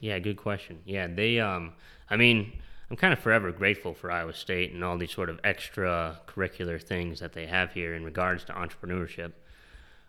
yeah, 0.00 0.18
good 0.18 0.36
question. 0.36 0.80
Yeah, 0.84 1.06
they. 1.06 1.38
Um, 1.38 1.74
I 2.10 2.16
mean, 2.16 2.52
I'm 2.90 2.96
kind 2.96 3.12
of 3.12 3.20
forever 3.20 3.52
grateful 3.52 3.94
for 3.94 4.10
Iowa 4.10 4.34
State 4.34 4.72
and 4.72 4.82
all 4.82 4.98
these 4.98 5.12
sort 5.12 5.30
of 5.30 5.38
extra 5.44 6.20
curricular 6.26 6.82
things 6.82 7.20
that 7.20 7.32
they 7.32 7.46
have 7.46 7.72
here 7.72 7.94
in 7.94 8.04
regards 8.04 8.44
to 8.44 8.52
entrepreneurship. 8.52 9.32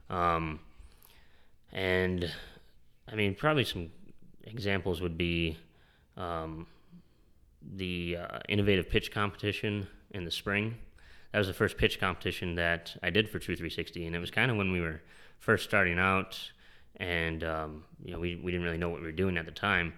Um, 0.09 0.59
and 1.71 2.31
I 3.11 3.15
mean, 3.15 3.35
probably 3.35 3.63
some 3.63 3.89
examples 4.43 5.01
would 5.01 5.17
be 5.17 5.57
um, 6.17 6.67
the 7.75 8.17
uh, 8.17 8.39
innovative 8.49 8.89
pitch 8.89 9.11
competition 9.11 9.87
in 10.11 10.25
the 10.25 10.31
spring. 10.31 10.75
That 11.31 11.39
was 11.39 11.47
the 11.47 11.53
first 11.53 11.77
pitch 11.77 11.99
competition 11.99 12.55
that 12.55 12.95
I 13.01 13.09
did 13.09 13.27
for 13.29 13.39
True 13.39 13.55
360, 13.55 14.05
and 14.05 14.15
it 14.15 14.19
was 14.19 14.29
kind 14.29 14.51
of 14.51 14.57
when 14.57 14.71
we 14.71 14.79
were 14.81 15.01
first 15.39 15.63
starting 15.63 15.97
out, 15.97 16.39
and 16.97 17.43
um, 17.43 17.83
you 18.05 18.13
know 18.13 18.19
we, 18.19 18.35
we 18.35 18.51
didn't 18.51 18.63
really 18.65 18.77
know 18.77 18.89
what 18.89 18.99
we 19.01 19.07
were 19.07 19.11
doing 19.11 19.37
at 19.37 19.45
the 19.45 19.51
time, 19.51 19.93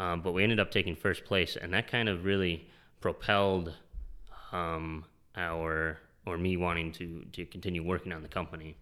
um, 0.00 0.20
but 0.20 0.32
we 0.32 0.42
ended 0.42 0.58
up 0.58 0.70
taking 0.72 0.96
first 0.96 1.24
place, 1.24 1.56
and 1.56 1.72
that 1.72 1.86
kind 1.86 2.08
of 2.08 2.24
really 2.24 2.68
propelled 3.00 3.72
um, 4.52 5.04
our 5.36 5.98
or 6.26 6.36
me 6.36 6.56
wanting 6.56 6.90
to 6.92 7.24
to 7.32 7.46
continue 7.46 7.84
working 7.84 8.12
on 8.12 8.22
the 8.22 8.28
company, 8.28 8.76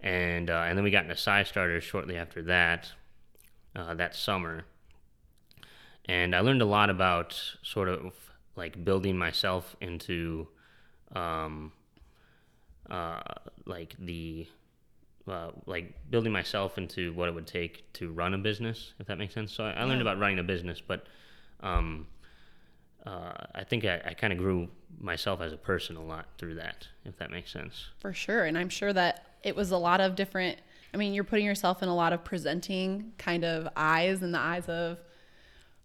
and 0.00 0.50
uh, 0.50 0.64
and 0.66 0.76
then 0.76 0.84
we 0.84 0.90
got 0.90 1.04
into 1.04 1.16
CyStarters 1.16 1.82
shortly 1.82 2.16
after 2.16 2.42
that, 2.42 2.92
uh, 3.74 3.94
that 3.94 4.14
summer 4.14 4.64
and 6.08 6.34
I 6.36 6.40
learned 6.40 6.62
a 6.62 6.66
lot 6.66 6.88
about 6.90 7.34
sort 7.62 7.88
of 7.88 8.14
like 8.54 8.84
building 8.84 9.18
myself 9.18 9.74
into 9.80 10.46
um, 11.14 11.72
uh, 12.88 13.20
like 13.66 13.94
the 13.98 14.46
uh, 15.28 15.50
like 15.66 15.94
building 16.10 16.30
myself 16.32 16.78
into 16.78 17.12
what 17.14 17.28
it 17.28 17.34
would 17.34 17.46
take 17.46 17.92
to 17.94 18.12
run 18.12 18.34
a 18.34 18.38
business, 18.38 18.92
if 19.00 19.06
that 19.08 19.18
makes 19.18 19.34
sense. 19.34 19.52
So 19.52 19.64
I, 19.64 19.72
I 19.72 19.82
learned 19.82 19.96
Yeah. 19.96 20.02
about 20.02 20.20
running 20.20 20.38
a 20.38 20.44
business, 20.44 20.80
but 20.80 21.06
um, 21.60 22.06
uh, 23.04 23.32
I 23.52 23.64
think 23.64 23.84
I, 23.84 24.00
I 24.04 24.14
kind 24.14 24.32
of 24.32 24.38
grew 24.38 24.68
myself 25.00 25.40
as 25.40 25.52
a 25.52 25.56
person 25.56 25.96
a 25.96 26.04
lot 26.04 26.26
through 26.38 26.54
that, 26.56 26.86
if 27.04 27.16
that 27.16 27.32
makes 27.32 27.52
sense. 27.52 27.88
For 27.98 28.12
sure. 28.12 28.44
And 28.44 28.56
I'm 28.56 28.68
sure 28.68 28.92
that 28.92 29.26
it 29.46 29.54
was 29.54 29.70
a 29.70 29.78
lot 29.78 30.00
of 30.00 30.16
different, 30.16 30.58
I 30.92 30.96
mean, 30.96 31.14
you're 31.14 31.24
putting 31.24 31.46
yourself 31.46 31.82
in 31.82 31.88
a 31.88 31.94
lot 31.94 32.12
of 32.12 32.24
presenting 32.24 33.12
kind 33.16 33.44
of 33.44 33.68
eyes 33.76 34.22
in 34.22 34.32
the 34.32 34.40
eyes 34.40 34.68
of 34.68 34.98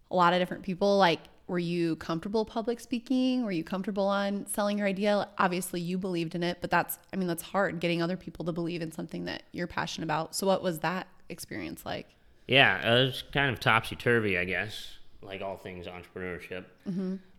a 0.09 0.15
lot 0.15 0.33
of 0.33 0.39
different 0.39 0.63
people. 0.63 0.97
Like, 0.97 1.19
were 1.45 1.59
you 1.59 1.95
comfortable 1.97 2.43
public 2.43 2.79
speaking? 2.79 3.45
Were 3.45 3.51
you 3.51 3.63
comfortable 3.63 4.07
on 4.07 4.47
selling 4.47 4.79
your 4.79 4.87
idea? 4.87 5.27
Obviously, 5.37 5.79
you 5.79 5.99
believed 5.99 6.33
in 6.33 6.41
it, 6.41 6.57
but 6.59 6.71
that's, 6.71 6.97
I 7.13 7.17
mean, 7.17 7.27
that's 7.27 7.43
hard 7.43 7.79
getting 7.79 8.01
other 8.01 8.17
people 8.17 8.45
to 8.45 8.51
believe 8.51 8.81
in 8.81 8.91
something 8.91 9.25
that 9.25 9.43
you're 9.51 9.67
passionate 9.67 10.05
about. 10.05 10.33
So, 10.33 10.47
what 10.47 10.63
was 10.63 10.79
that 10.79 11.07
experience 11.29 11.85
like? 11.85 12.07
Yeah, 12.47 12.79
it 12.79 13.05
was 13.05 13.23
kind 13.31 13.53
of 13.53 13.59
topsy 13.59 13.95
turvy, 13.95 14.39
I 14.39 14.45
guess, 14.45 14.97
like 15.21 15.41
all 15.41 15.57
things 15.57 15.85
entrepreneurship. 15.85 16.65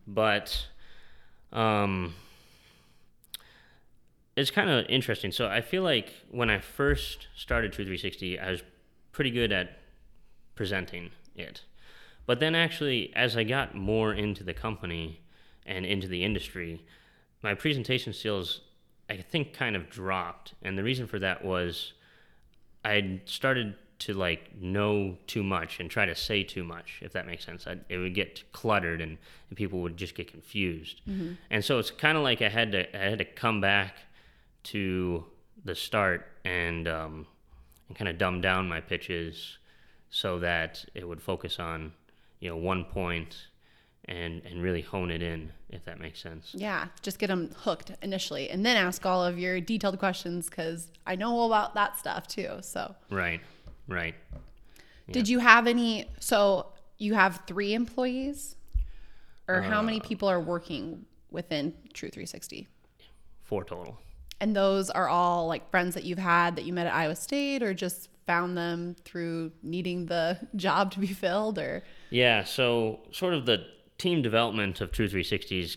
But 0.07 0.67
um, 1.53 2.15
it's 4.43 4.51
kind 4.51 4.69
of 4.69 4.85
interesting. 4.89 5.33
So 5.33 5.49
I 5.49 5.61
feel 5.61 5.83
like 5.83 6.13
when 6.31 6.51
I 6.51 6.59
first 6.59 7.29
started 7.35 7.73
True 7.73 7.85
360, 7.85 8.39
I 8.39 8.51
was 8.51 8.63
pretty 9.13 9.31
good 9.31 9.53
at 9.53 9.79
presenting 10.55 11.11
it. 11.37 11.63
But 12.27 12.41
then 12.41 12.55
actually, 12.55 13.13
as 13.15 13.37
I 13.37 13.45
got 13.45 13.75
more 13.75 14.13
into 14.13 14.45
the 14.45 14.53
company 14.53 15.21
and 15.65 15.87
into 15.87 16.09
the 16.09 16.25
industry, 16.25 16.85
my 17.43 17.55
presentation 17.55 18.13
skills, 18.13 18.63
I 19.09 19.17
think, 19.19 19.53
kind 19.53 19.77
of 19.77 19.89
dropped. 19.89 20.55
And 20.63 20.77
the 20.77 20.85
reason 20.85 21.07
for 21.07 21.19
that 21.21 21.45
was 21.45 21.93
I 22.85 23.21
started 23.25 23.77
to 24.01 24.15
like 24.15 24.57
know 24.61 25.17
too 25.29 25.45
much 25.45 25.79
and 25.79 25.89
try 25.89 26.05
to 26.05 26.15
say 26.15 26.43
too 26.43 26.65
much, 26.65 26.99
if 27.03 27.13
that 27.13 27.27
makes 27.27 27.45
sense. 27.45 27.69
I, 27.69 27.77
it 27.89 27.99
would 27.99 28.15
get 28.15 28.43
cluttered 28.53 29.01
and, 29.01 29.17
and 29.49 29.57
people 29.57 29.81
would 29.83 29.97
just 29.97 30.17
get 30.17 30.31
confused. 30.31 31.01
Mm-hmm. 31.09 31.35
And 31.51 31.65
so 31.65 31.79
it's 31.79 31.93
kind 31.93 32.17
of 32.17 32.25
like 32.25 32.43
I 32.43 32.49
had 32.49 32.73
to 32.73 32.97
I 32.97 33.11
had 33.11 33.19
to 33.19 33.25
come 33.25 33.61
back 33.61 33.95
to 34.65 35.25
the 35.65 35.75
start 35.75 36.27
and 36.45 36.89
um, 36.89 37.27
and 37.89 37.97
kind 37.97 38.09
of 38.09 38.19
dumb 38.19 38.41
down 38.41 38.69
my 38.69 38.81
pitches 38.81 39.59
so 40.11 40.39
that 40.41 40.85
it 40.95 41.07
would 41.07 41.21
focus 41.21 41.59
on 41.59 41.93
you 42.41 42.49
know 42.49 42.57
one 42.57 42.85
point 42.85 43.47
and 44.07 44.43
and 44.45 44.63
really 44.63 44.81
hone 44.81 45.11
it 45.11 45.23
in, 45.23 45.53
if 45.71 45.85
that 45.85 46.01
makes 46.01 46.21
sense. 46.21 46.53
Yeah, 46.55 46.87
just 47.03 47.19
get 47.19 47.29
them 47.29 47.51
hooked 47.57 47.93
initially 48.03 48.51
and 48.51 48.65
then 48.67 48.77
ask 48.77 49.07
all 49.07 49.25
of 49.25 49.39
your 49.39 49.61
detailed 49.61 49.99
questions 49.99 50.49
because 50.49 50.89
I 51.07 51.17
know 51.17 51.45
about 51.45 51.75
that 51.75 51.99
stuff 51.99 52.27
too. 52.27 52.59
So, 52.63 52.95
Right, 53.11 53.41
right. 53.89 54.15
Did 55.11 55.29
you 55.29 55.41
have 55.41 55.67
any? 55.67 56.07
So 56.21 56.67
you 56.99 57.15
have 57.15 57.43
three 57.47 57.75
employees, 57.75 58.57
or 59.49 59.61
how 59.61 59.83
many 59.83 60.01
people 60.01 60.29
are 60.29 60.41
working 60.41 61.05
within 61.31 61.75
True 61.93 62.09
360? 62.09 62.69
Four 63.43 63.65
total. 63.65 63.99
And 64.43 64.57
those 64.57 64.91
are 64.91 65.09
all 65.09 65.47
like 65.47 65.71
friends 65.71 65.95
that 65.95 66.03
you've 66.03 66.19
had 66.19 66.57
that 66.57 66.65
you 66.65 66.73
met 66.73 66.89
at 66.89 66.95
Iowa 66.95 67.15
State, 67.15 67.63
or 67.63 67.73
just 67.73 68.09
found 68.27 68.59
them 68.59 68.97
through 69.05 69.53
needing 69.63 70.07
the 70.07 70.37
job 70.57 70.91
to 70.93 70.99
be 70.99 71.07
filled, 71.07 71.59
or 71.59 71.85
Yeah, 72.11 72.43
so 72.43 73.01
sort 73.13 73.35
of 73.35 73.47
the 73.47 73.65
team 73.99 74.21
development 74.21 74.81
of 74.81 74.91
True 74.91 75.07
360s, 75.09 75.77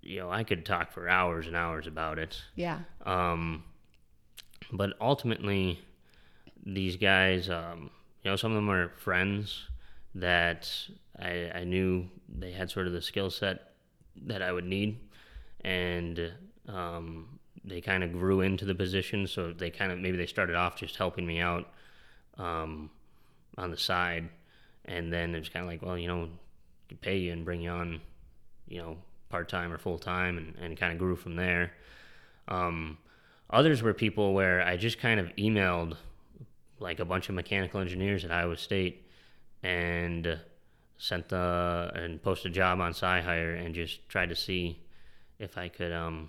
you 0.00 0.20
know, 0.20 0.30
I 0.30 0.44
could 0.44 0.64
talk 0.64 0.92
for 0.92 1.08
hours 1.08 1.48
and 1.48 1.56
hours 1.56 1.86
about 1.88 2.18
it. 2.20 2.40
yeah, 2.54 2.78
Um, 3.04 3.64
but 4.72 4.92
ultimately, 5.00 5.80
these 6.64 6.96
guys, 6.96 7.50
um, 7.50 7.90
you 8.22 8.30
know, 8.30 8.36
some 8.36 8.52
of 8.52 8.56
them 8.56 8.70
are 8.70 8.90
friends 8.96 9.64
that 10.14 10.70
I, 11.18 11.50
I 11.52 11.64
knew 11.64 12.08
they 12.28 12.52
had 12.52 12.70
sort 12.70 12.86
of 12.86 12.92
the 12.92 13.02
skill 13.02 13.30
set 13.30 13.72
that 14.26 14.40
I 14.40 14.52
would 14.52 14.64
need. 14.66 15.00
And 15.64 16.32
um, 16.68 17.38
they 17.64 17.80
kind 17.80 18.04
of 18.04 18.12
grew 18.12 18.40
into 18.40 18.64
the 18.64 18.74
position. 18.74 19.26
So 19.26 19.52
they 19.52 19.70
kind 19.70 19.92
of, 19.92 19.98
maybe 19.98 20.16
they 20.16 20.26
started 20.26 20.56
off 20.56 20.76
just 20.76 20.96
helping 20.96 21.26
me 21.26 21.40
out 21.40 21.68
um, 22.38 22.90
on 23.56 23.70
the 23.70 23.76
side. 23.76 24.28
And 24.84 25.12
then 25.12 25.34
it's 25.34 25.48
kind 25.48 25.64
of 25.64 25.70
like, 25.70 25.82
well, 25.82 25.98
you 25.98 26.08
know, 26.08 26.28
pay 27.00 27.16
you 27.16 27.32
and 27.32 27.44
bring 27.44 27.62
you 27.62 27.70
on, 27.70 28.00
you 28.68 28.78
know, 28.78 28.98
part 29.30 29.48
time 29.48 29.72
or 29.72 29.78
full 29.78 29.98
time, 29.98 30.38
and, 30.38 30.54
and 30.60 30.76
kind 30.76 30.92
of 30.92 30.98
grew 30.98 31.16
from 31.16 31.36
there. 31.36 31.72
Um, 32.46 32.98
others 33.50 33.82
were 33.82 33.94
people 33.94 34.34
where 34.34 34.62
I 34.62 34.76
just 34.76 34.98
kind 34.98 35.18
of 35.18 35.34
emailed 35.36 35.96
like 36.78 37.00
a 37.00 37.04
bunch 37.04 37.28
of 37.28 37.34
mechanical 37.34 37.80
engineers 37.80 38.24
at 38.24 38.30
Iowa 38.30 38.56
State 38.56 39.06
and 39.62 40.38
sent 40.98 41.30
the 41.30 41.90
and 41.94 42.22
posted 42.22 42.52
a 42.52 42.54
job 42.54 42.80
on 42.80 42.92
CyHire 42.92 43.64
and 43.64 43.74
just 43.74 44.08
tried 44.08 44.28
to 44.28 44.36
see 44.36 44.80
if 45.38 45.56
I 45.56 45.68
could, 45.68 45.92
um, 45.92 46.28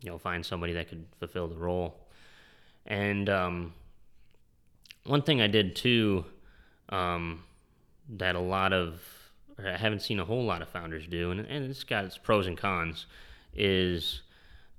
you 0.00 0.10
know, 0.10 0.18
find 0.18 0.44
somebody 0.44 0.72
that 0.74 0.88
could 0.88 1.04
fulfill 1.18 1.48
the 1.48 1.56
role. 1.56 1.96
And 2.86 3.28
um, 3.28 3.74
one 5.04 5.22
thing 5.22 5.40
I 5.40 5.46
did 5.46 5.76
too 5.76 6.24
um, 6.88 7.42
that 8.08 8.34
a 8.34 8.40
lot 8.40 8.72
of 8.72 9.02
I 9.58 9.76
haven't 9.76 10.00
seen 10.00 10.18
a 10.20 10.24
whole 10.24 10.44
lot 10.44 10.62
of 10.62 10.68
founders 10.68 11.06
do, 11.06 11.30
and, 11.30 11.40
and 11.40 11.70
it's 11.70 11.84
got 11.84 12.04
its 12.04 12.16
pros 12.16 12.46
and 12.46 12.56
cons, 12.56 13.06
is 13.54 14.22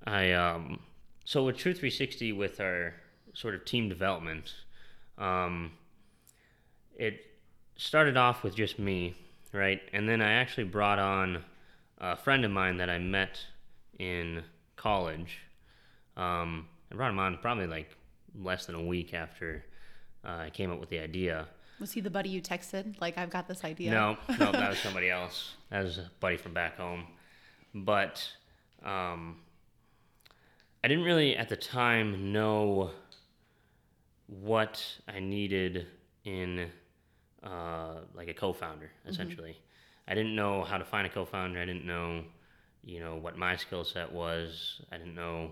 I 0.05 0.31
um, 0.31 0.79
so 1.23 1.43
with 1.43 1.57
True 1.57 1.73
360 1.73 2.33
with 2.33 2.59
our 2.59 2.95
sort 3.33 3.55
of 3.55 3.63
team 3.63 3.89
development, 3.89 4.53
um, 5.17 5.73
it 6.97 7.19
started 7.77 8.17
off 8.17 8.43
with 8.43 8.55
just 8.55 8.79
me, 8.79 9.15
right, 9.53 9.81
and 9.93 10.09
then 10.09 10.21
I 10.21 10.33
actually 10.33 10.65
brought 10.65 10.99
on 10.99 11.43
a 11.99 12.17
friend 12.17 12.43
of 12.43 12.51
mine 12.51 12.77
that 12.77 12.89
I 12.89 12.97
met 12.97 13.39
in 13.99 14.43
college. 14.81 15.37
Um, 16.17 16.67
I 16.91 16.95
brought 16.95 17.11
him 17.11 17.19
on 17.19 17.37
probably 17.41 17.67
like 17.67 17.89
less 18.35 18.65
than 18.65 18.75
a 18.75 18.83
week 18.83 19.13
after 19.13 19.63
uh, 20.25 20.45
I 20.45 20.49
came 20.49 20.71
up 20.71 20.79
with 20.79 20.89
the 20.89 20.99
idea. 20.99 21.47
was 21.79 21.91
he 21.91 22.01
the 22.01 22.09
buddy 22.09 22.29
you 22.29 22.41
texted? 22.41 22.99
Like, 22.99 23.17
I've 23.17 23.29
got 23.29 23.47
this 23.47 23.63
idea. 23.63 23.91
No, 23.91 24.17
no, 24.39 24.51
that 24.51 24.69
was 24.69 24.79
somebody 24.79 25.09
else. 25.09 25.55
That 25.69 25.83
was 25.83 25.97
a 25.97 26.09
buddy 26.19 26.37
from 26.37 26.53
back 26.53 26.77
home. 26.77 27.05
But 27.73 28.27
um, 28.83 29.37
I 30.83 30.87
didn't 30.87 31.03
really 31.03 31.35
at 31.37 31.49
the 31.49 31.55
time 31.55 32.31
know 32.33 32.91
what 34.27 34.83
I 35.07 35.19
needed 35.19 35.87
in 36.25 36.69
uh, 37.43 37.95
like 38.13 38.29
a 38.29 38.33
co-founder 38.33 38.89
essentially. 39.07 39.57
I 40.07 40.15
didn't 40.15 40.35
know 40.35 40.63
how 40.63 40.77
to 40.77 40.85
find 40.85 41.05
a 41.07 41.09
co-founder. 41.09 41.59
I 41.59 41.65
didn't 41.65 41.85
know, 41.85 42.23
you 42.83 42.99
know, 42.99 43.15
what 43.15 43.37
my 43.37 43.55
skill 43.55 43.83
set 43.83 44.11
was. 44.11 44.81
I 44.91 44.97
didn't 44.97 45.15
know 45.15 45.51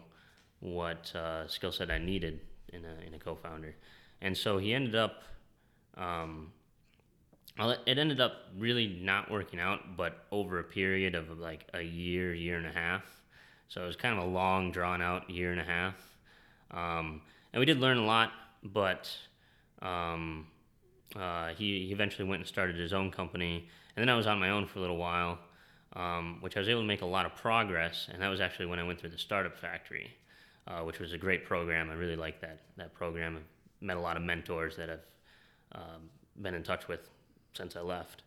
what 0.59 1.13
uh, 1.15 1.47
skill 1.47 1.71
set 1.71 1.89
I 1.89 1.97
needed 1.97 2.39
in 2.73 2.83
a 2.85 3.07
in 3.07 3.13
a 3.13 3.19
co-founder, 3.19 3.75
and 4.21 4.37
so 4.37 4.57
he 4.57 4.73
ended 4.73 4.95
up. 4.95 5.23
Um, 5.97 6.51
it 7.85 7.97
ended 7.97 8.21
up 8.21 8.33
really 8.57 8.87
not 9.01 9.29
working 9.29 9.59
out, 9.59 9.97
but 9.97 10.25
over 10.31 10.59
a 10.59 10.63
period 10.63 11.13
of 11.13 11.39
like 11.39 11.67
a 11.73 11.81
year, 11.81 12.33
year 12.33 12.57
and 12.57 12.65
a 12.65 12.71
half. 12.71 13.03
So 13.67 13.83
it 13.83 13.87
was 13.87 13.95
kind 13.95 14.17
of 14.17 14.23
a 14.23 14.27
long, 14.27 14.71
drawn 14.71 15.01
out 15.01 15.29
year 15.29 15.51
and 15.51 15.59
a 15.59 15.63
half. 15.65 15.95
Um, 16.71 17.21
and 17.51 17.59
we 17.59 17.65
did 17.65 17.79
learn 17.79 17.97
a 17.97 18.05
lot, 18.05 18.31
but 18.63 19.15
um, 19.81 20.47
uh, 21.15 21.49
he, 21.49 21.87
he 21.87 21.91
eventually 21.91 22.27
went 22.27 22.41
and 22.41 22.47
started 22.47 22.77
his 22.77 22.93
own 22.93 23.11
company. 23.11 23.67
And 23.95 24.01
then 24.01 24.09
I 24.09 24.15
was 24.15 24.27
on 24.27 24.39
my 24.39 24.51
own 24.51 24.65
for 24.65 24.79
a 24.79 24.81
little 24.81 24.97
while, 24.97 25.39
um, 25.93 26.37
which 26.41 26.55
I 26.55 26.59
was 26.59 26.69
able 26.69 26.81
to 26.81 26.87
make 26.87 27.01
a 27.01 27.05
lot 27.05 27.25
of 27.25 27.35
progress. 27.35 28.07
And 28.11 28.21
that 28.21 28.29
was 28.29 28.39
actually 28.39 28.67
when 28.67 28.79
I 28.79 28.83
went 28.83 28.99
through 28.99 29.09
the 29.09 29.17
Startup 29.17 29.57
Factory, 29.57 30.11
uh, 30.67 30.81
which 30.81 30.99
was 30.99 31.13
a 31.13 31.17
great 31.17 31.45
program. 31.45 31.89
I 31.89 31.93
really 31.93 32.15
liked 32.15 32.41
that, 32.41 32.61
that 32.77 32.93
program. 32.93 33.37
I've 33.37 33.85
met 33.85 33.97
a 33.97 34.01
lot 34.01 34.17
of 34.17 34.23
mentors 34.23 34.75
that 34.77 34.89
I've 34.89 35.05
um, 35.73 36.09
been 36.41 36.53
in 36.53 36.63
touch 36.63 36.87
with 36.87 37.09
since 37.53 37.75
I 37.75 37.81
left. 37.81 38.23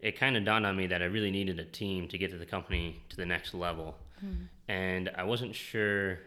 It 0.00 0.18
kind 0.18 0.36
of 0.36 0.44
dawned 0.44 0.66
on 0.66 0.76
me 0.76 0.86
that 0.88 1.02
I 1.02 1.06
really 1.06 1.30
needed 1.30 1.58
a 1.60 1.64
team 1.64 2.08
to 2.08 2.18
get 2.18 2.30
to 2.32 2.38
the 2.38 2.46
company 2.46 3.00
to 3.08 3.16
the 3.16 3.26
next 3.26 3.54
level. 3.54 3.96
Mm-hmm. 4.24 4.44
And 4.68 5.10
I 5.16 5.24
wasn't 5.24 5.54
sure, 5.54 6.18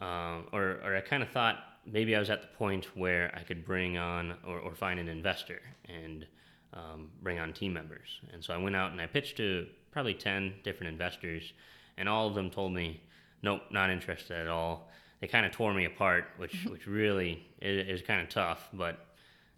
um, 0.00 0.46
or, 0.52 0.80
or 0.84 0.96
I 0.96 1.00
kind 1.00 1.22
of 1.22 1.30
thought 1.30 1.58
maybe 1.84 2.14
I 2.14 2.18
was 2.18 2.30
at 2.30 2.42
the 2.42 2.48
point 2.48 2.96
where 2.96 3.32
I 3.34 3.42
could 3.42 3.64
bring 3.64 3.96
on 3.96 4.36
or, 4.46 4.58
or 4.58 4.74
find 4.74 4.98
an 4.98 5.08
investor 5.08 5.60
and 5.88 6.26
um, 6.72 7.10
bring 7.22 7.38
on 7.38 7.52
team 7.52 7.72
members. 7.72 8.20
And 8.32 8.42
so 8.44 8.54
I 8.54 8.56
went 8.56 8.76
out 8.76 8.92
and 8.92 9.00
I 9.00 9.06
pitched 9.06 9.36
to 9.38 9.66
probably 9.92 10.14
10 10.14 10.54
different 10.62 10.92
investors, 10.92 11.52
and 11.96 12.08
all 12.08 12.28
of 12.28 12.34
them 12.34 12.50
told 12.50 12.72
me, 12.72 13.00
nope, 13.42 13.62
not 13.70 13.90
interested 13.90 14.38
at 14.38 14.48
all. 14.48 14.90
They 15.20 15.26
kind 15.26 15.46
of 15.46 15.52
tore 15.52 15.72
me 15.72 15.86
apart, 15.86 16.26
which, 16.36 16.52
mm-hmm. 16.52 16.70
which 16.70 16.86
really 16.86 17.46
is, 17.62 18.00
is 18.00 18.06
kind 18.06 18.20
of 18.20 18.28
tough, 18.28 18.68
but 18.72 19.06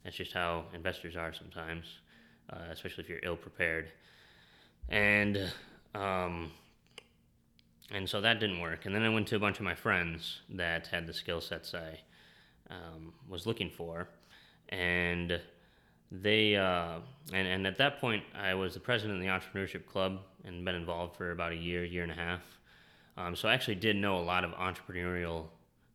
that's 0.05 0.17
just 0.17 0.33
how 0.33 0.65
investors 0.75 1.17
are 1.17 1.33
sometimes, 1.33 1.87
uh, 2.51 2.71
especially 2.71 3.05
if 3.05 3.11
you're 3.11 3.21
ill 3.23 3.37
prepared. 3.37 3.91
And 4.89 5.51
um, 5.95 6.53
and 7.91 8.09
so 8.09 8.21
that 8.21 8.39
didn't 8.39 8.61
work. 8.61 8.87
And 8.87 8.95
then 8.95 9.03
I 9.03 9.09
went 9.09 9.27
to 9.29 9.37
a 9.37 9.39
bunch 9.39 9.59
of 9.59 9.65
my 9.65 9.75
friends 9.75 10.41
that 10.51 10.89
had 10.89 11.07
the 11.07 11.13
skill 11.13 11.41
sets 11.41 11.75
I 11.75 12.01
um, 12.71 13.15
was 13.29 13.47
looking 13.47 13.71
for, 13.71 14.09
and 14.69 15.41
they 16.11 16.57
uh, 16.57 16.99
and 17.33 17.49
and 17.49 17.67
at 17.67 17.79
that 17.79 18.01
point 18.01 18.23
I 18.35 18.55
was 18.55 18.75
the 18.75 18.81
president 18.81 19.19
of 19.19 19.23
the 19.23 19.29
entrepreneurship 19.29 19.87
club 19.87 20.21
and 20.45 20.65
been 20.65 20.75
involved 20.75 21.17
for 21.17 21.31
about 21.31 21.53
a 21.53 21.57
year, 21.57 21.85
year 21.85 22.03
and 22.03 22.13
a 22.13 22.15
half. 22.15 22.43
Um, 23.17 23.35
so 23.35 23.49
I 23.49 23.55
actually 23.55 23.75
did 23.75 23.97
know 23.97 24.19
a 24.19 24.23
lot 24.23 24.45
of 24.45 24.53
entrepreneurial 24.53 25.47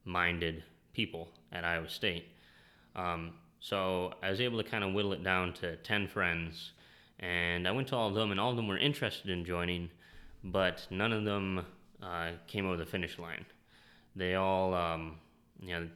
minded 0.06 0.64
people 0.94 1.30
at 1.52 1.64
Iowa 1.64 1.90
State. 1.90 2.26
Um, 2.96 3.34
so 3.60 4.14
I 4.22 4.30
was 4.30 4.42
able 4.42 4.62
to 4.62 4.70
kind 4.70 4.84
of 4.84 4.94
whittle 4.94 5.14
it 5.14 5.24
down 5.24 5.54
to 5.54 5.78
10 5.78 6.08
friends. 6.08 6.72
And 7.20 7.68
I 7.68 7.72
went 7.72 7.88
to 7.90 7.96
all 7.96 8.10
of 8.10 8.16
them, 8.16 8.32
and 8.32 8.40
all 8.40 8.50
of 8.50 8.58
them 8.58 8.68
were 8.68 8.78
interested 8.78 9.32
in 9.32 9.46
joining, 9.46 9.90
but 10.44 10.86
none 10.90 11.14
of 11.14 11.24
them 11.24 11.66
uh, 12.02 12.32
came 12.48 12.66
over 12.66 12.76
the 12.76 12.86
finish 12.86 13.18
line. 13.18 13.46
They 14.16 14.36
all, 14.36 14.74
um, 14.74 15.20
you 15.62 15.70
know, 15.70 15.88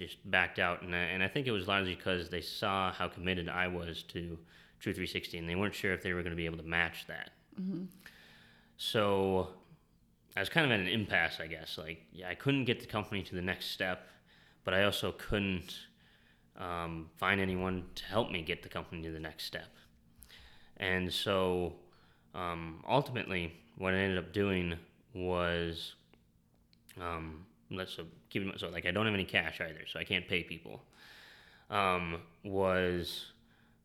just 0.00 0.18
backed 0.30 0.58
out. 0.58 0.82
And 0.82 0.94
I, 0.94 0.98
and 0.98 1.22
I 1.22 1.28
think 1.28 1.46
it 1.46 1.52
was 1.52 1.68
largely 1.68 1.94
because 1.94 2.28
they 2.30 2.40
saw 2.40 2.92
how 2.92 3.08
committed 3.08 3.48
I 3.48 3.68
was 3.68 4.02
to 4.04 4.38
True 4.80 4.94
360, 4.94 5.36
and 5.36 5.48
they 5.48 5.54
weren't 5.54 5.74
sure 5.74 5.92
if 5.92 6.02
they 6.02 6.14
were 6.14 6.22
going 6.22 6.32
to 6.32 6.36
be 6.36 6.46
able 6.46 6.56
to 6.56 6.62
match 6.64 7.06
that. 7.06 7.30
Mm-hmm. 7.60 7.84
So 8.78 9.48
I 10.34 10.40
was 10.40 10.48
kind 10.48 10.64
of 10.64 10.72
at 10.72 10.80
an 10.80 10.88
impasse, 10.88 11.38
I 11.38 11.46
guess. 11.46 11.76
Like, 11.76 12.02
yeah, 12.12 12.30
I 12.30 12.34
couldn't 12.34 12.64
get 12.64 12.80
the 12.80 12.86
company 12.86 13.22
to 13.24 13.34
the 13.34 13.42
next 13.42 13.72
step, 13.72 14.08
but 14.64 14.72
I 14.72 14.84
also 14.84 15.12
couldn't 15.12 15.76
um, 16.58 17.10
find 17.18 17.42
anyone 17.42 17.84
to 17.96 18.04
help 18.06 18.30
me 18.30 18.40
get 18.40 18.62
the 18.62 18.70
company 18.70 19.02
to 19.02 19.10
the 19.10 19.20
next 19.20 19.44
step. 19.44 19.68
And 20.78 21.12
so 21.12 21.74
um, 22.34 22.82
ultimately, 22.88 23.52
what 23.76 23.92
I 23.92 23.98
ended 23.98 24.18
up 24.18 24.32
doing 24.32 24.76
was 25.12 25.94
um, 26.98 27.44
so 27.86 28.04
keep 28.30 28.58
so 28.58 28.68
like 28.68 28.86
I 28.86 28.90
don't 28.90 29.06
have 29.06 29.14
any 29.14 29.24
cash 29.24 29.60
either, 29.60 29.84
so 29.90 29.98
I 29.98 30.04
can't 30.04 30.26
pay 30.26 30.42
people. 30.42 30.82
Um, 31.70 32.22
was 32.42 33.26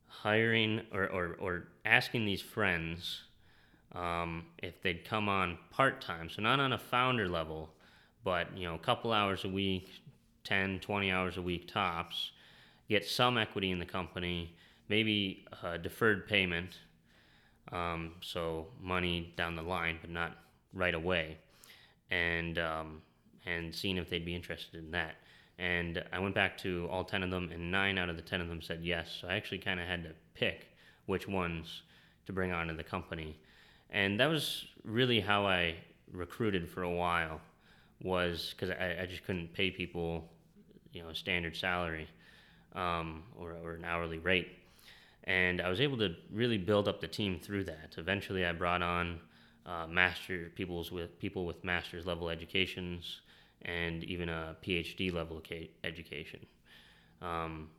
hiring 0.08 0.82
or, 0.92 1.08
or, 1.08 1.36
or 1.40 1.68
asking 1.84 2.26
these 2.26 2.42
friends 2.42 3.22
um, 3.94 4.46
if 4.62 4.82
they'd 4.82 5.06
come 5.06 5.30
on 5.30 5.58
part 5.72 6.02
time, 6.02 6.30
so 6.30 6.42
not 6.42 6.60
on 6.60 6.74
a 6.74 6.78
founder 6.78 7.30
level, 7.30 7.70
but 8.24 8.48
you 8.58 8.68
know 8.68 8.76
a 8.76 8.80
couple 8.80 9.14
hours 9.14 9.46
a 9.46 9.50
week, 9.50 9.90
10, 10.44 10.80
20 10.80 11.12
hours 11.12 11.38
a 11.38 11.42
week 11.42 11.68
tops, 11.72 12.32
get 12.90 13.06
some 13.06 13.38
equity 13.38 13.72
in 13.72 13.80
the 13.80 13.86
company, 13.86 14.56
maybe 14.90 15.46
a 15.64 15.78
deferred 15.78 16.28
payment, 16.28 16.80
um, 17.72 18.14
so 18.22 18.68
money 18.82 19.34
down 19.38 19.56
the 19.56 19.62
line, 19.62 19.98
but 20.02 20.10
not 20.10 20.36
right 20.74 20.96
away, 20.96 21.38
and 22.12 22.58
um, 22.58 23.02
and 23.46 23.74
seeing 23.74 23.98
if 23.98 24.10
they'd 24.10 24.26
be 24.26 24.36
interested 24.36 24.80
in 24.80 24.92
that. 24.92 25.16
And 25.58 26.04
I 26.12 26.20
went 26.20 26.36
back 26.36 26.58
to 26.60 26.88
all 26.92 27.04
ten 27.04 27.24
of 27.24 27.32
them, 27.32 27.50
and 27.54 27.72
nine 27.72 27.98
out 27.98 28.10
of 28.10 28.16
the 28.16 28.22
ten 28.22 28.42
of 28.42 28.48
them 28.48 28.62
said 28.62 28.82
yes. 28.84 29.20
So 29.22 29.28
I 29.28 29.36
actually 29.36 29.60
kind 29.60 29.80
of 29.80 29.88
had 29.88 30.04
to 30.04 30.12
pick 30.34 30.68
which 31.06 31.28
ones 31.28 31.84
to 32.26 32.34
bring 32.34 32.52
onto 32.52 32.76
the 32.76 32.84
company, 32.84 33.38
and 33.90 34.20
that 34.20 34.28
was 34.28 34.66
really 34.84 35.20
how 35.20 35.46
I 35.46 35.76
recruited 36.12 36.70
for 36.70 36.84
a 36.84 36.92
while. 36.92 37.40
Was 38.04 38.54
because 38.54 38.76
I, 38.78 39.04
I 39.04 39.06
just 39.06 39.26
couldn't 39.26 39.54
pay 39.54 39.72
people, 39.72 40.30
you 40.92 41.02
know, 41.02 41.10
a 41.10 41.16
standard 41.16 41.56
salary 41.56 42.10
um, 42.76 43.24
or, 43.40 43.56
or 43.64 43.74
an 43.76 43.86
hourly 43.86 44.20
rate. 44.20 44.50
And 45.24 45.62
I 45.62 45.70
was 45.70 45.80
able 45.80 45.98
to 46.00 46.14
really 46.32 46.58
build 46.58 46.88
up 46.88 47.00
the 47.00 47.08
team 47.08 47.40
through 47.40 47.64
that. 47.64 47.96
Eventually, 47.98 48.46
I 48.46 48.52
brought 48.52 48.82
on 48.82 49.20
uh, 49.66 49.88
master 49.88 50.52
people's 50.56 50.92
with 50.92 51.18
people 51.20 51.46
with 51.46 51.64
master's 51.64 52.06
level 52.06 52.30
educations 52.30 53.22
and 53.64 54.04
even 54.04 54.30
a 54.30 54.56
PhD 54.64 55.14
level 55.14 55.42
education. 55.84 56.46
Um, 57.22 57.70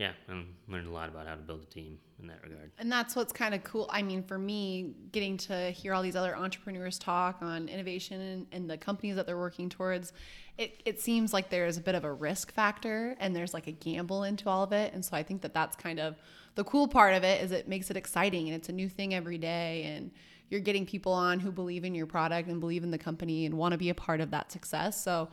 yeah, 0.00 0.12
I 0.30 0.44
learned 0.66 0.86
a 0.86 0.90
lot 0.90 1.10
about 1.10 1.26
how 1.26 1.34
to 1.34 1.42
build 1.42 1.62
a 1.62 1.66
team 1.66 1.98
in 2.22 2.26
that 2.28 2.42
regard. 2.42 2.72
And 2.78 2.90
that's 2.90 3.14
what's 3.14 3.34
kind 3.34 3.54
of 3.54 3.62
cool. 3.64 3.86
I 3.92 4.00
mean, 4.00 4.22
for 4.22 4.38
me, 4.38 4.94
getting 5.12 5.36
to 5.36 5.70
hear 5.72 5.92
all 5.92 6.02
these 6.02 6.16
other 6.16 6.34
entrepreneurs 6.34 6.98
talk 6.98 7.42
on 7.42 7.68
innovation 7.68 8.18
and, 8.18 8.46
and, 8.50 8.70
the 8.70 8.78
companies 8.78 9.16
that 9.16 9.26
they're 9.26 9.36
working 9.36 9.68
towards, 9.68 10.14
it, 10.56 10.80
it 10.86 11.00
seems 11.00 11.34
like 11.34 11.50
there's 11.50 11.76
a 11.76 11.82
bit 11.82 11.94
of 11.94 12.04
a 12.04 12.12
risk 12.12 12.50
factor 12.50 13.14
and 13.20 13.36
there's 13.36 13.52
like 13.52 13.66
a 13.66 13.72
gamble 13.72 14.24
into 14.24 14.48
all 14.48 14.62
of 14.62 14.72
it. 14.72 14.94
And 14.94 15.04
so 15.04 15.14
I 15.18 15.22
think 15.22 15.42
that 15.42 15.52
that's 15.52 15.76
kind 15.76 16.00
of 16.00 16.16
the 16.54 16.64
cool 16.64 16.88
part 16.88 17.12
of 17.14 17.22
it 17.22 17.42
is 17.42 17.52
it 17.52 17.68
makes 17.68 17.90
it 17.90 17.96
exciting 17.98 18.46
and 18.46 18.56
it's 18.56 18.70
a 18.70 18.72
new 18.72 18.88
thing 18.88 19.12
every 19.12 19.36
day. 19.36 19.82
And 19.94 20.12
you're 20.50 20.60
getting 20.60 20.84
people 20.84 21.12
on 21.12 21.40
who 21.40 21.50
believe 21.50 21.84
in 21.84 21.94
your 21.94 22.06
product 22.06 22.48
and 22.48 22.60
believe 22.60 22.82
in 22.82 22.90
the 22.90 22.98
company 22.98 23.46
and 23.46 23.56
want 23.56 23.72
to 23.72 23.78
be 23.78 23.88
a 23.88 23.94
part 23.94 24.20
of 24.20 24.32
that 24.32 24.52
success. 24.52 25.02
So 25.02 25.28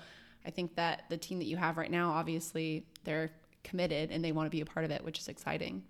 I 0.46 0.52
think 0.52 0.76
that 0.76 1.04
the 1.10 1.18
team 1.18 1.40
that 1.40 1.46
you 1.46 1.58
have 1.58 1.78
right 1.78 1.92
now, 1.92 2.12
obviously, 2.12 2.86
they're 3.04 3.32
committed 3.64 4.12
and 4.12 4.24
they 4.24 4.32
want 4.32 4.46
to 4.46 4.52
be 4.52 4.62
a 4.62 4.66
part 4.66 4.86
of 4.86 4.92
it, 4.92 5.04
which 5.04 5.20
is 5.20 5.28
exciting. 5.28 5.84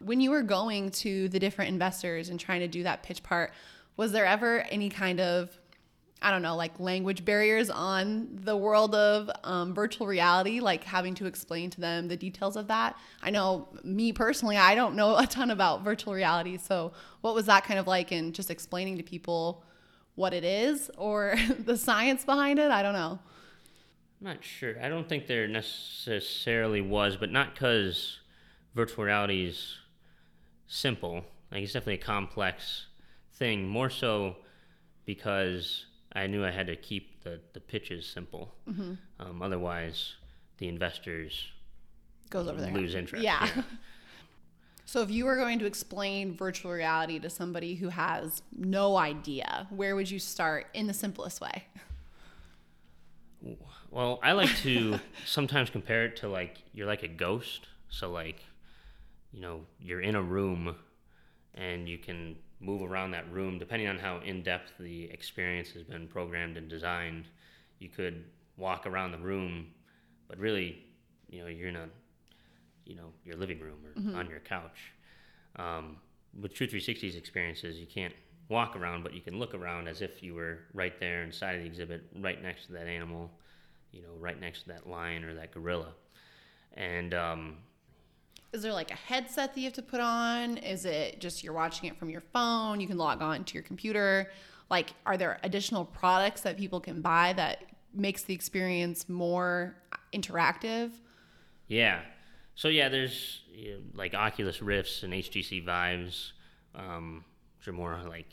When 0.00 0.20
you 0.20 0.30
were 0.30 0.42
going 0.42 0.92
to 0.92 1.28
the 1.28 1.40
different 1.40 1.72
investors 1.72 2.28
and 2.28 2.38
trying 2.38 2.60
to 2.60 2.68
do 2.68 2.84
that 2.84 3.02
pitch 3.02 3.22
part, 3.22 3.52
was 3.96 4.12
there 4.12 4.24
ever 4.24 4.60
any 4.70 4.88
kind 4.88 5.20
of 5.20 5.58
I 6.20 6.32
don't 6.32 6.42
know, 6.42 6.56
like 6.56 6.80
language 6.80 7.24
barriers 7.24 7.70
on 7.70 8.40
the 8.42 8.56
world 8.56 8.94
of 8.94 9.30
um, 9.44 9.72
virtual 9.72 10.06
reality, 10.08 10.58
like 10.58 10.82
having 10.82 11.14
to 11.16 11.26
explain 11.26 11.70
to 11.70 11.80
them 11.80 12.08
the 12.08 12.16
details 12.16 12.56
of 12.56 12.66
that. 12.68 12.96
I 13.22 13.30
know 13.30 13.68
me 13.84 14.12
personally, 14.12 14.56
I 14.56 14.74
don't 14.74 14.96
know 14.96 15.16
a 15.16 15.26
ton 15.26 15.50
about 15.50 15.84
virtual 15.84 16.14
reality. 16.14 16.58
So, 16.58 16.92
what 17.20 17.34
was 17.34 17.46
that 17.46 17.64
kind 17.64 17.78
of 17.78 17.86
like 17.86 18.10
in 18.10 18.32
just 18.32 18.50
explaining 18.50 18.96
to 18.96 19.04
people 19.04 19.62
what 20.16 20.34
it 20.34 20.42
is 20.42 20.90
or 20.98 21.36
the 21.64 21.76
science 21.76 22.24
behind 22.24 22.58
it? 22.58 22.70
I 22.70 22.82
don't 22.82 22.94
know. 22.94 23.20
I'm 24.20 24.26
not 24.26 24.42
sure. 24.42 24.74
I 24.82 24.88
don't 24.88 25.08
think 25.08 25.28
there 25.28 25.46
necessarily 25.46 26.80
was, 26.80 27.16
but 27.16 27.30
not 27.30 27.54
because 27.54 28.18
virtual 28.74 29.04
reality 29.04 29.46
is 29.46 29.76
simple. 30.66 31.24
Like 31.52 31.62
it's 31.62 31.72
definitely 31.72 31.94
a 31.94 31.98
complex 31.98 32.86
thing. 33.34 33.68
More 33.68 33.88
so 33.88 34.36
because 35.06 35.86
I 36.12 36.26
knew 36.26 36.44
I 36.44 36.50
had 36.50 36.66
to 36.68 36.76
keep 36.76 37.22
the, 37.22 37.40
the 37.52 37.60
pitches 37.60 38.06
simple. 38.06 38.54
Mm-hmm. 38.68 38.94
Um, 39.20 39.42
otherwise, 39.42 40.14
the 40.58 40.68
investors 40.68 41.48
goes 42.30 42.48
over 42.48 42.60
there 42.60 42.72
lose 42.72 42.94
interest. 42.94 43.24
Yeah. 43.24 43.48
yeah. 43.54 43.62
so 44.84 45.02
if 45.02 45.10
you 45.10 45.24
were 45.24 45.36
going 45.36 45.58
to 45.58 45.66
explain 45.66 46.34
virtual 46.34 46.72
reality 46.72 47.18
to 47.18 47.30
somebody 47.30 47.74
who 47.74 47.88
has 47.88 48.42
no 48.56 48.96
idea, 48.96 49.66
where 49.70 49.96
would 49.96 50.10
you 50.10 50.18
start 50.18 50.66
in 50.74 50.86
the 50.86 50.94
simplest 50.94 51.40
way? 51.40 51.64
Well, 53.90 54.18
I 54.22 54.32
like 54.32 54.54
to 54.58 54.98
sometimes 55.26 55.70
compare 55.70 56.04
it 56.06 56.16
to 56.16 56.28
like 56.28 56.58
you're 56.72 56.86
like 56.86 57.02
a 57.02 57.08
ghost. 57.08 57.68
So 57.90 58.10
like 58.10 58.40
you 59.32 59.40
know, 59.40 59.60
you're 59.80 60.00
in 60.00 60.14
a 60.14 60.22
room 60.22 60.74
and 61.54 61.88
you 61.88 61.98
can 61.98 62.36
move 62.60 62.82
around 62.82 63.12
that 63.12 63.30
room 63.32 63.58
depending 63.58 63.88
on 63.88 63.98
how 63.98 64.18
in 64.18 64.42
depth 64.42 64.72
the 64.80 65.04
experience 65.10 65.70
has 65.70 65.82
been 65.82 66.08
programmed 66.08 66.56
and 66.56 66.68
designed. 66.68 67.26
You 67.78 67.88
could 67.88 68.24
walk 68.56 68.86
around 68.86 69.12
the 69.12 69.18
room, 69.18 69.68
but 70.28 70.38
really, 70.38 70.84
you 71.28 71.40
know, 71.40 71.46
you're 71.48 71.68
in 71.68 71.76
a, 71.76 71.88
you 72.84 72.96
know, 72.96 73.12
your 73.24 73.36
living 73.36 73.60
room 73.60 73.78
or 73.86 74.18
on 74.18 74.28
your 74.28 74.40
couch. 74.40 74.92
Um, 75.56 75.96
with 76.40 76.54
True 76.54 76.66
360's 76.66 77.16
experiences, 77.16 77.78
you 77.78 77.86
can't 77.86 78.14
walk 78.48 78.76
around, 78.76 79.02
but 79.02 79.12
you 79.14 79.20
can 79.20 79.38
look 79.38 79.54
around 79.54 79.88
as 79.88 80.00
if 80.00 80.22
you 80.22 80.34
were 80.34 80.60
right 80.72 80.98
there 80.98 81.22
inside 81.22 81.56
of 81.56 81.60
the 81.62 81.66
exhibit, 81.66 82.04
right 82.20 82.42
next 82.42 82.66
to 82.66 82.72
that 82.72 82.86
animal, 82.86 83.30
you 83.92 84.02
know, 84.02 84.08
right 84.18 84.40
next 84.40 84.62
to 84.62 84.68
that 84.68 84.88
lion 84.88 85.24
or 85.24 85.34
that 85.34 85.52
gorilla. 85.52 85.92
And 86.74 87.14
um, 87.14 87.56
Is 88.52 88.62
there 88.62 88.72
like 88.72 88.90
a 88.90 88.94
headset 88.94 89.54
that 89.54 89.60
you 89.60 89.66
have 89.66 89.74
to 89.74 89.82
put 89.82 90.00
on? 90.00 90.56
Is 90.58 90.84
it 90.84 91.20
just 91.20 91.44
you're 91.44 91.52
watching 91.52 91.88
it 91.88 91.98
from 91.98 92.08
your 92.08 92.22
phone? 92.32 92.80
You 92.80 92.86
can 92.86 92.96
log 92.96 93.20
on 93.20 93.44
to 93.44 93.54
your 93.54 93.62
computer. 93.62 94.30
Like, 94.70 94.90
are 95.06 95.16
there 95.16 95.38
additional 95.42 95.84
products 95.84 96.42
that 96.42 96.56
people 96.56 96.80
can 96.80 97.00
buy 97.00 97.32
that 97.34 97.64
makes 97.94 98.22
the 98.22 98.34
experience 98.34 99.08
more 99.08 99.76
interactive? 100.12 100.92
Yeah. 101.66 102.00
So 102.54 102.68
yeah, 102.68 102.88
there's 102.88 103.42
you 103.52 103.74
know, 103.74 103.78
like 103.94 104.14
Oculus 104.14 104.62
Rifts 104.62 105.02
and 105.02 105.12
HTC 105.12 105.64
Vives, 105.64 106.32
um, 106.74 107.24
which 107.58 107.68
are 107.68 107.72
more 107.72 108.00
like 108.08 108.30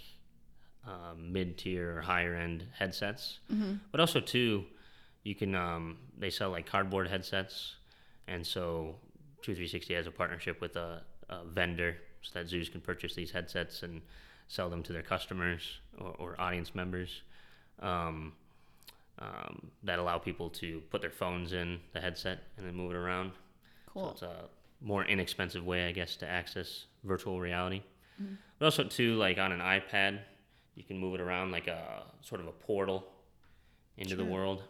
uh, 0.87 1.13
mid-tier 1.17 1.97
or 1.97 2.01
higher-end 2.01 2.65
headsets. 2.77 3.39
But 3.91 3.99
also 3.99 4.19
too, 4.19 4.65
you 5.23 5.35
can 5.35 5.55
um, 5.55 5.97
they 6.17 6.29
sell 6.29 6.51
like 6.51 6.65
cardboard 6.65 7.07
headsets, 7.07 7.75
and 8.27 8.45
so 8.45 8.95
True 9.45 9.53
360 9.53 9.93
has 9.93 10.07
a 10.07 10.11
partnership 10.11 10.59
with 10.59 10.75
a, 10.75 11.03
a 11.29 11.45
vendor 11.45 11.97
so 12.23 12.31
that 12.33 12.49
zoos 12.49 12.67
can 12.67 12.81
purchase 12.81 13.13
these 13.13 13.29
headsets 13.29 13.83
and 13.83 14.01
sell 14.47 14.71
them 14.71 14.81
to 14.81 14.91
their 14.91 15.03
customers 15.03 15.81
or, 15.99 16.15
or 16.17 16.41
audience 16.41 16.73
members. 16.73 17.21
Um, 17.79 18.33
um, 19.19 19.69
that 19.83 19.99
allow 19.99 20.17
people 20.17 20.49
to 20.49 20.81
put 20.89 20.99
their 20.99 21.11
phones 21.11 21.53
in 21.53 21.79
the 21.93 22.01
headset 22.01 22.39
and 22.57 22.65
then 22.65 22.73
move 22.73 22.93
it 22.93 22.97
around. 22.97 23.33
Cool. 23.85 24.05
So 24.05 24.11
it's 24.13 24.21
a 24.23 24.45
more 24.81 25.05
inexpensive 25.05 25.63
way, 25.63 25.87
I 25.87 25.91
guess, 25.91 26.15
to 26.15 26.27
access 26.27 26.85
virtual 27.03 27.39
reality. 27.39 27.83
But 28.57 28.65
also, 28.65 28.83
too, 28.83 29.15
like 29.15 29.37
on 29.37 29.51
an 29.51 29.59
iPad, 29.59 30.21
you 30.73 30.83
can 30.83 30.97
move 30.97 31.13
it 31.13 31.21
around 31.21 31.51
like 31.51 31.67
a 31.67 32.01
sort 32.23 32.41
of 32.41 32.47
a 32.47 32.51
portal 32.51 33.05
into 33.95 34.15
the 34.15 34.25
world. 34.25 34.63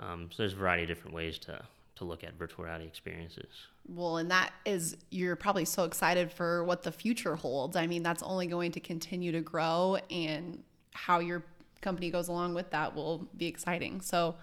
Um, 0.00 0.28
so 0.32 0.42
there's 0.42 0.54
a 0.54 0.56
variety 0.56 0.82
of 0.82 0.88
different 0.88 1.14
ways 1.14 1.38
to 1.38 1.62
to 2.00 2.04
look 2.04 2.24
at 2.24 2.34
virtual 2.34 2.64
reality 2.64 2.86
experiences. 2.86 3.52
Well, 3.86 4.16
and 4.16 4.30
that 4.30 4.52
is, 4.64 4.96
you're 5.10 5.36
probably 5.36 5.66
so 5.66 5.84
excited 5.84 6.32
for 6.32 6.64
what 6.64 6.82
the 6.82 6.90
future 6.90 7.36
holds. 7.36 7.76
I 7.76 7.86
mean, 7.86 8.02
that's 8.02 8.22
only 8.22 8.46
going 8.46 8.72
to 8.72 8.80
continue 8.80 9.32
to 9.32 9.40
grow, 9.40 9.98
and 10.10 10.62
how 10.92 11.20
your 11.20 11.44
company 11.82 12.10
goes 12.10 12.28
along 12.28 12.54
with 12.54 12.70
that 12.70 12.94
will 12.94 13.28
be 13.36 13.46
exciting. 13.46 14.00
So, 14.00 14.34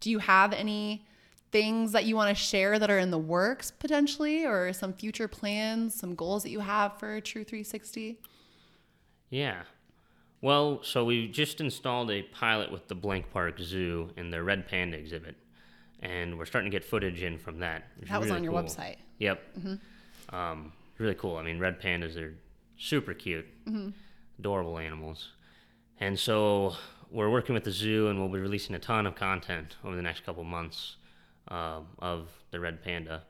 do 0.00 0.10
you 0.10 0.18
have 0.18 0.52
any 0.52 1.06
things 1.52 1.92
that 1.92 2.06
you 2.06 2.16
want 2.16 2.36
to 2.36 2.42
share 2.42 2.78
that 2.78 2.90
are 2.90 2.98
in 2.98 3.10
the 3.10 3.18
works 3.18 3.70
potentially, 3.70 4.44
or 4.44 4.72
some 4.72 4.94
future 4.94 5.28
plans, 5.28 5.94
some 5.94 6.14
goals 6.14 6.42
that 6.42 6.50
you 6.50 6.60
have 6.60 6.98
for 6.98 7.20
True 7.20 7.44
360? 7.44 8.18
Yeah. 9.28 9.62
Well, 10.40 10.82
so 10.82 11.04
we 11.04 11.28
just 11.28 11.60
installed 11.60 12.10
a 12.10 12.22
pilot 12.22 12.72
with 12.72 12.88
the 12.88 12.94
Blank 12.94 13.30
Park 13.30 13.58
Zoo 13.60 14.10
in 14.16 14.30
their 14.30 14.42
Red 14.42 14.66
Panda 14.66 14.96
exhibit, 14.96 15.36
and 16.02 16.36
we're 16.38 16.44
starting 16.44 16.70
to 16.70 16.74
get 16.74 16.84
footage 16.84 17.22
in 17.22 17.38
from 17.38 17.60
that. 17.60 17.84
That 18.08 18.18
was 18.20 18.28
really 18.28 18.38
on 18.38 18.44
your 18.44 18.52
cool. 18.52 18.62
website. 18.62 18.96
Yep. 19.18 19.40
Um, 20.30 20.72
really 20.98 21.14
cool. 21.14 21.36
I 21.36 21.42
mean, 21.42 21.58
red 21.58 21.80
pandas 21.80 22.16
are 22.16 22.34
super 22.76 23.14
cute, 23.14 23.46
adorable 24.38 24.78
animals. 24.78 25.28
And 26.00 26.18
so 26.18 26.74
we're 27.10 27.30
working 27.30 27.54
with 27.54 27.64
the 27.64 27.70
zoo, 27.70 28.08
and 28.08 28.18
we'll 28.18 28.28
be 28.28 28.40
releasing 28.40 28.74
a 28.74 28.78
ton 28.78 29.06
of 29.06 29.14
content 29.14 29.76
over 29.84 29.94
the 29.96 30.02
next 30.02 30.24
couple 30.24 30.44
months 30.44 30.96
um 31.48 31.86
of 31.98 32.28
the 32.52 32.60
red 32.60 32.82
panda. 32.82 33.22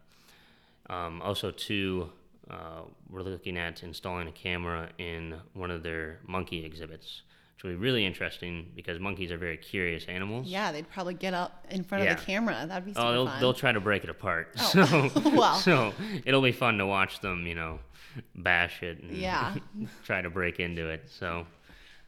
Um, 0.91 1.23
also, 1.23 1.51
too, 1.51 2.11
uh, 2.51 2.83
we're 3.09 3.23
looking 3.23 3.57
at 3.57 3.83
installing 3.83 4.29
a 4.29 4.33
camera 4.33 4.91
in 4.99 5.37
one 5.55 5.71
of 5.71 5.83
their 5.83 6.19
monkey 6.27 6.65
exhibits, 6.65 7.23
which 7.62 7.70
will 7.70 7.79
be 7.79 7.83
really 7.85 8.05
interesting 8.05 8.72
because 8.75 8.98
monkeys 8.98 9.31
are 9.31 9.38
very 9.38 9.57
curious 9.57 10.05
animals. 10.07 10.48
Yeah, 10.48 10.72
they'd 10.72 10.88
probably 10.90 11.14
get 11.14 11.33
up 11.33 11.64
in 11.70 11.85
front 11.85 12.03
Yeah. 12.05 12.12
of 12.14 12.18
the 12.18 12.25
camera. 12.27 12.64
That'd 12.66 12.87
be 12.87 12.92
Oh, 12.96 13.12
they'll, 13.12 13.27
fun. 13.27 13.40
they'll 13.40 13.55
try 13.55 13.70
to 13.72 13.81
break 13.81 14.03
it 14.05 14.11
apart. 14.11 14.48
Oh. 14.59 15.11
So, 15.14 15.31
Wow. 15.31 15.55
so 15.55 15.92
it'll 16.25 16.42
be 16.42 16.51
fun 16.53 16.79
to 16.79 16.87
watch 16.87 17.20
them, 17.20 17.46
you 17.46 17.55
know, 17.55 17.79
bash 18.35 18.83
it 18.83 19.01
and 19.03 19.12
Yeah. 19.12 19.55
try 20.05 20.22
to 20.22 20.31
break 20.31 20.59
into 20.61 20.88
it. 20.88 21.09
So, 21.09 21.46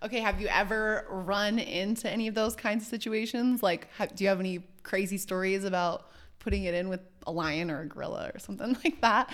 Okay, 0.02 0.20
have 0.20 0.38
you 0.40 0.48
ever 0.48 1.06
run 1.08 1.58
into 1.58 2.10
any 2.10 2.26
of 2.26 2.34
those 2.34 2.54
kinds 2.56 2.82
of 2.84 2.88
situations? 2.90 3.62
Like, 3.62 3.88
ha 3.96 4.06
do 4.06 4.24
you 4.24 4.28
have 4.28 4.40
any 4.40 4.66
crazy 4.82 5.16
stories 5.18 5.64
about 5.64 6.10
putting 6.40 6.64
it 6.64 6.74
in 6.74 6.88
with 6.88 7.00
a 7.26 7.32
lion 7.32 7.70
or 7.70 7.80
a 7.82 7.86
gorilla 7.86 8.30
or 8.34 8.38
something 8.40 8.76
like 8.84 9.00
that? 9.02 9.32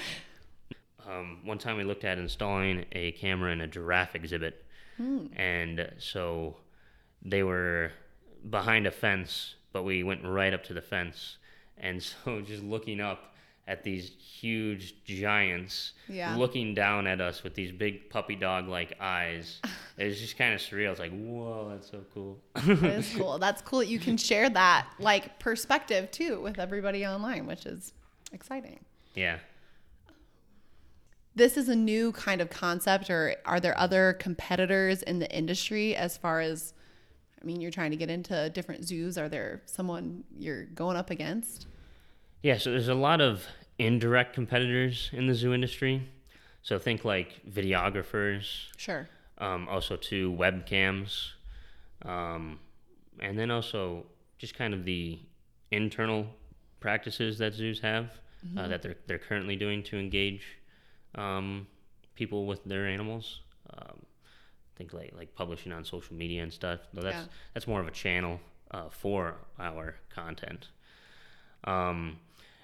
um, 1.08 1.38
one 1.44 1.58
time 1.58 1.76
we 1.78 1.82
looked 1.84 2.04
at 2.04 2.18
installing 2.18 2.84
a 2.92 3.12
camera 3.12 3.52
in 3.52 3.60
a 3.62 3.66
giraffe 3.66 4.14
exhibit, 4.14 4.64
Hmm. 5.00 5.26
and 5.36 5.90
so 5.98 6.56
they 7.22 7.42
were 7.42 7.92
behind 8.50 8.86
a 8.86 8.90
fence, 8.90 9.54
but 9.72 9.82
we 9.82 10.02
went 10.02 10.24
right 10.24 10.52
up 10.52 10.62
to 10.64 10.74
the 10.74 10.82
fence, 10.82 11.38
and 11.78 12.02
so 12.24 12.40
just 12.42 12.62
looking 12.62 13.00
up 13.00 13.34
at 13.68 13.84
these 13.84 14.10
huge 14.18 14.94
giants 15.04 15.92
Yeah. 16.08 16.34
looking 16.34 16.74
down 16.74 17.06
at 17.06 17.20
us 17.20 17.44
with 17.44 17.54
these 17.54 17.70
big 17.72 18.10
puppy 18.10 18.34
dog 18.34 18.68
like 18.68 18.94
eyes. 19.00 19.60
It 19.96 20.06
was 20.06 20.18
just 20.18 20.38
kind 20.38 20.54
of 20.54 20.60
surreal. 20.60 20.90
It's 20.92 20.98
like, 20.98 21.12
whoa, 21.12 21.68
that's 21.72 21.90
so 21.90 22.02
cool. 22.14 22.38
That 22.54 22.82
is 22.84 23.12
cool. 23.18 23.38
That's 23.38 23.60
cool 23.60 23.80
that 23.80 23.88
you 23.88 23.98
can 23.98 24.16
share 24.16 24.48
that 24.48 24.88
like 24.98 25.38
perspective 25.38 26.10
too 26.10 26.40
with 26.40 26.58
everybody 26.58 27.06
online, 27.06 27.46
which 27.46 27.66
is 27.66 27.92
exciting. 28.32 28.80
yeah. 29.14 29.38
This 31.40 31.56
is 31.56 31.70
a 31.70 31.74
new 31.74 32.12
kind 32.12 32.42
of 32.42 32.50
concept, 32.50 33.08
or 33.08 33.34
are 33.46 33.60
there 33.60 33.74
other 33.78 34.12
competitors 34.12 35.02
in 35.02 35.20
the 35.20 35.34
industry 35.34 35.96
as 35.96 36.18
far 36.18 36.42
as? 36.42 36.74
I 37.40 37.46
mean, 37.46 37.62
you're 37.62 37.70
trying 37.70 37.92
to 37.92 37.96
get 37.96 38.10
into 38.10 38.50
different 38.50 38.84
zoos. 38.84 39.16
Are 39.16 39.26
there 39.26 39.62
someone 39.64 40.24
you're 40.38 40.66
going 40.66 40.98
up 40.98 41.08
against? 41.08 41.66
Yeah, 42.42 42.58
so 42.58 42.70
there's 42.72 42.88
a 42.88 42.94
lot 42.94 43.22
of 43.22 43.46
indirect 43.78 44.34
competitors 44.34 45.08
in 45.14 45.28
the 45.28 45.34
zoo 45.34 45.54
industry. 45.54 46.06
So 46.60 46.78
think 46.78 47.06
like 47.06 47.40
videographers, 47.50 48.64
Sure. 48.76 49.08
um, 49.38 49.66
also 49.66 49.96
to 49.96 50.32
webcams, 50.32 51.28
um, 52.02 52.60
and 53.18 53.38
then 53.38 53.50
also 53.50 54.04
just 54.36 54.54
kind 54.54 54.74
of 54.74 54.84
the 54.84 55.18
internal 55.70 56.26
practices 56.80 57.38
that 57.38 57.54
zoos 57.54 57.80
have 57.80 58.10
uh, 58.58 58.68
that 58.68 58.82
they're 58.82 58.96
they're 59.06 59.18
currently 59.18 59.56
doing 59.56 59.82
to 59.84 59.98
engage 59.98 60.42
um, 61.14 61.66
people 62.14 62.46
with 62.46 62.64
their 62.64 62.86
animals. 62.86 63.40
Um, 63.76 64.02
think 64.76 64.92
like 64.94 65.12
like 65.16 65.34
publishing 65.34 65.72
on 65.72 65.84
social 65.84 66.14
media 66.16 66.42
and 66.42 66.52
stuff. 66.52 66.80
Though 66.94 67.02
that's 67.02 67.16
Yeah. 67.16 67.32
that's 67.54 67.66
more 67.66 67.80
of 67.80 67.86
a 67.86 67.90
channel 67.90 68.40
uh, 68.70 68.88
for 68.90 69.34
our 69.58 69.96
content. 70.08 70.68
Um, 71.64 72.18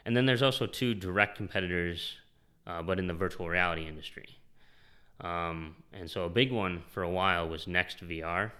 and 0.04 0.16
then 0.16 0.24
there's 0.26 0.42
also 0.42 0.66
two 0.66 0.94
direct 0.94 1.36
competitors, 1.36 2.14
uh, 2.66 2.82
but 2.82 2.98
in 2.98 3.06
the 3.06 3.14
virtual 3.14 3.48
reality 3.48 3.86
industry. 3.86 4.38
Um, 5.20 5.76
and 5.92 6.10
so 6.10 6.24
a 6.24 6.28
big 6.30 6.52
one 6.52 6.82
for 6.88 7.02
a 7.02 7.10
while 7.10 7.48
was 7.48 7.66
Next 7.66 8.06
VR, 8.06 8.52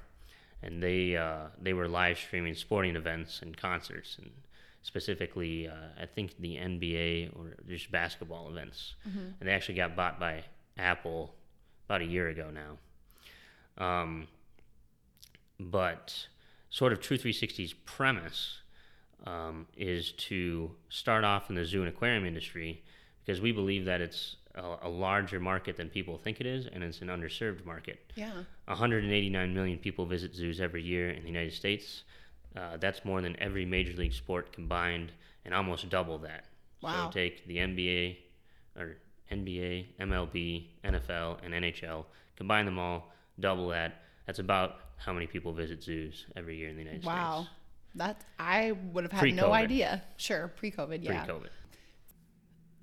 and 0.63 0.83
they 0.83 1.17
uh, 1.17 1.47
they 1.61 1.73
were 1.73 1.89
live 1.89 2.19
streaming 2.19 2.55
sporting 2.55 2.97
events 2.97 3.41
and 3.43 3.57
concerts, 3.57 4.17
and 4.21 4.31
specifically 4.87 5.67
uh, 5.69 5.73
I 6.01 6.07
think 6.07 6.37
the 6.39 6.55
NBA 6.57 7.37
or 7.37 7.57
just 7.69 7.91
basketball 7.91 8.49
events. 8.49 8.95
And 9.41 9.49
they 9.49 9.53
actually 9.53 9.75
got 9.75 9.97
bought 9.97 10.21
by 10.21 10.45
Apple 10.79 11.35
about 11.89 12.03
a 12.03 12.05
year 12.05 12.29
ago 12.29 12.51
now. 12.51 13.85
Um, 13.85 14.29
but 15.59 16.29
sort 16.71 16.93
of 16.93 17.01
True 17.01 17.19
360's 17.19 17.73
premise 17.73 18.59
um, 19.27 19.67
is 19.77 20.13
to 20.13 20.71
start 20.89 21.25
off 21.25 21.51
in 21.51 21.57
the 21.57 21.65
zoo 21.65 21.81
and 21.81 21.89
aquarium 21.89 22.25
industry 22.25 22.83
because 23.25 23.41
we 23.41 23.51
believe 23.51 23.85
that 23.87 24.01
it's 24.01 24.37
a, 24.55 24.77
a 24.83 24.89
larger 24.89 25.41
market 25.41 25.77
than 25.77 25.89
people 25.89 26.17
think 26.17 26.41
it 26.41 26.47
is, 26.47 26.67
and 26.67 26.85
it's 26.85 27.01
an 27.01 27.09
underserved 27.09 27.65
market. 27.65 28.13
Yeah. 28.15 28.31
189 28.67 29.53
million 29.53 29.79
people 29.79 30.07
visit 30.07 30.33
zoos 30.35 30.61
every 30.61 30.83
year 30.83 31.11
in 31.11 31.23
the 31.23 31.29
United 31.29 31.53
States. 31.55 32.05
Uh, 32.57 32.77
that's 32.79 33.05
more 33.05 33.21
than 33.21 33.37
every 33.41 33.67
major 33.67 33.93
league 33.97 34.13
sport 34.13 34.53
combined, 34.53 35.13
and 35.45 35.53
almost 35.53 35.89
double 35.91 36.19
that. 36.19 36.45
Wow. 36.83 37.11
So 37.11 37.19
take 37.19 37.47
the 37.47 37.59
NBA 37.59 38.17
or 38.77 38.97
NBA, 39.31 39.87
MLB, 40.01 40.67
NFL, 40.85 41.39
and 41.45 41.53
NHL, 41.53 42.05
combine 42.37 42.65
them 42.65 42.79
all, 42.79 43.13
double 43.39 43.69
that. 43.69 44.03
That's 44.27 44.39
about 44.39 44.77
how 44.97 45.13
many 45.13 45.27
people 45.27 45.53
visit 45.53 45.83
zoos 45.83 46.27
every 46.37 46.57
year 46.57 46.69
in 46.69 46.77
the 46.77 46.83
United 46.83 47.03
States. 47.03 47.07
Wow. 47.15 47.43
States. 47.43 47.51
That's 47.95 48.25
I 48.39 48.73
would 48.93 49.05
have 49.05 49.13
had 49.13 49.23
no 49.35 49.45
Pre-COVID. 49.45 49.53
idea. 49.53 50.03
Sure, 50.17 50.49
pre-COVID, 50.49 51.03
yeah. 51.03 51.25
Pre-COVID. 51.25 51.49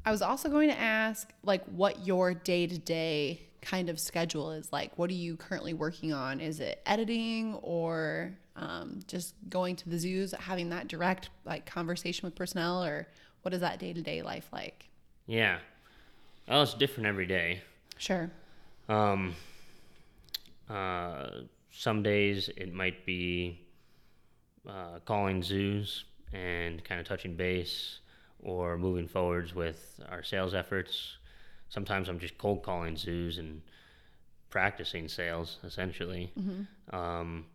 I 0.06 0.12
was 0.12 0.22
also 0.22 0.50
going 0.50 0.70
to 0.70 0.78
ask, 0.78 1.32
like, 1.44 1.64
what 1.66 2.06
your 2.06 2.34
day 2.34 2.68
to 2.68 2.78
day 2.78 3.42
kind 3.62 3.90
of 3.90 4.00
schedule 4.00 4.52
is 4.52 4.72
like. 4.74 4.98
What 4.98 5.10
are 5.10 5.14
you 5.16 5.38
currently 5.38 5.74
working 5.74 6.12
on? 6.14 6.42
Is 6.42 6.60
it 6.60 6.82
editing 6.86 7.56
or 7.62 8.38
um, 8.56 9.00
just 9.08 9.36
going 9.50 9.76
to 9.78 9.90
the 9.90 9.98
zoos, 9.98 10.34
having 10.38 10.70
that 10.70 10.88
direct 10.88 11.30
like 11.46 11.66
conversation 11.66 12.28
with 12.28 12.36
personnel, 12.36 12.84
or 12.84 13.08
what 13.42 13.54
is 13.54 13.62
that 13.62 13.80
day 13.80 13.94
to 13.94 14.02
day 14.02 14.22
life 14.22 14.48
like? 14.52 14.90
Yeah. 15.26 15.60
Well, 16.48 16.64
it's 16.64 16.74
different 16.74 17.08
every 17.08 17.26
day. 17.26 17.62
Sure. 17.98 18.30
Um, 18.90 19.36
uh, 20.70 21.30
some 21.72 22.04
days 22.04 22.50
it 22.56 22.74
might 22.74 23.06
be 23.06 23.62
uh, 24.68 25.00
calling 25.06 25.42
zoos 25.42 26.06
and 26.34 26.84
kind 26.84 27.00
of 27.00 27.08
touching 27.08 27.36
base 27.36 28.00
or 28.42 28.78
moving 28.78 29.08
forwards 29.08 29.56
with 29.56 30.00
our 30.10 30.24
sales 30.24 30.54
efforts. 30.54 31.18
Sometimes 31.70 32.10
I'm 32.10 32.20
just 32.20 32.38
cold 32.38 32.62
calling 32.62 32.98
zoos 32.98 33.38
and 33.38 33.62
practicing 34.50 35.08
sales 35.08 35.58
essentially. 35.64 36.32
Um, 36.92 37.46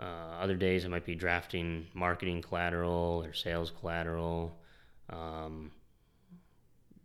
uh, 0.00 0.40
other 0.40 0.56
days 0.56 0.84
it 0.84 0.88
might 0.88 1.04
be 1.04 1.14
drafting 1.14 1.86
marketing 1.94 2.42
collateral 2.42 3.22
or 3.24 3.32
sales 3.34 3.70
collateral. 3.80 4.56
Um, 5.10 5.70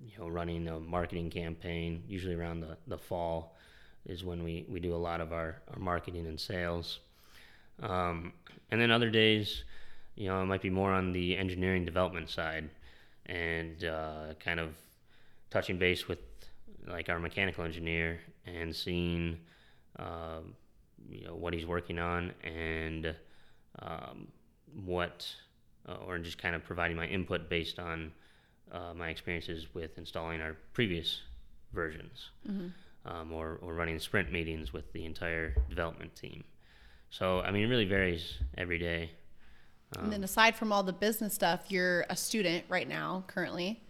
you 0.05 0.17
know, 0.19 0.27
running 0.27 0.67
a 0.67 0.79
marketing 0.79 1.29
campaign. 1.29 2.03
Usually 2.07 2.35
around 2.35 2.61
the, 2.61 2.77
the 2.87 2.97
fall 2.97 3.55
is 4.05 4.23
when 4.23 4.43
we, 4.43 4.65
we 4.69 4.79
do 4.79 4.93
a 4.93 4.97
lot 4.97 5.19
of 5.19 5.33
our, 5.33 5.61
our 5.73 5.79
marketing 5.79 6.27
and 6.27 6.39
sales. 6.39 6.99
Um, 7.81 8.33
and 8.71 8.79
then 8.79 8.91
other 8.91 9.09
days, 9.09 9.63
you 10.15 10.27
know, 10.27 10.41
it 10.41 10.45
might 10.45 10.61
be 10.61 10.69
more 10.69 10.91
on 10.91 11.11
the 11.11 11.35
engineering 11.35 11.85
development 11.85 12.29
side 12.29 12.69
and 13.25 13.83
uh, 13.83 14.33
kind 14.39 14.59
of 14.59 14.75
touching 15.49 15.77
base 15.77 16.07
with 16.07 16.19
like 16.87 17.09
our 17.09 17.19
mechanical 17.19 17.63
engineer 17.63 18.19
and 18.45 18.75
seeing, 18.75 19.39
uh, 19.97 20.41
you 21.09 21.25
know, 21.25 21.35
what 21.35 21.53
he's 21.53 21.65
working 21.65 21.99
on 21.99 22.31
and 22.43 23.15
um, 23.79 24.27
what, 24.85 25.27
uh, 25.87 25.95
or 26.05 26.17
just 26.17 26.37
kind 26.37 26.55
of 26.55 26.63
providing 26.63 26.97
my 26.97 27.07
input 27.07 27.49
based 27.49 27.79
on 27.79 28.11
uh, 28.71 28.93
my 28.95 29.09
experiences 29.09 29.67
with 29.73 29.97
installing 29.97 30.41
our 30.41 30.55
previous 30.73 31.21
versions 31.73 32.29
um, 33.05 33.31
or, 33.31 33.59
or 33.61 33.73
running 33.73 33.99
sprint 33.99 34.31
meetings 34.31 34.73
with 34.73 34.91
the 34.93 35.05
entire 35.05 35.55
development 35.69 36.15
team. 36.15 36.43
So, 37.09 37.41
I 37.41 37.51
mean, 37.51 37.63
it 37.63 37.67
really 37.67 37.85
varies 37.85 38.39
every 38.57 38.79
day. 38.79 39.11
and 39.97 40.11
then 40.11 40.23
aside 40.23 40.55
from 40.55 40.71
all 40.71 40.83
the 40.83 40.93
business 40.93 41.33
stuff, 41.33 41.65
you're 41.69 42.05
a 42.09 42.15
student 42.15 42.65
right 42.67 42.87
now, 42.87 43.23
currently. 43.27 43.81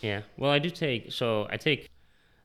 Yeah. 0.00 0.22
Well, 0.38 0.50
I 0.50 0.58
do 0.58 0.70
take, 0.70 1.12
so 1.12 1.46
I 1.50 1.56
take, 1.56 1.90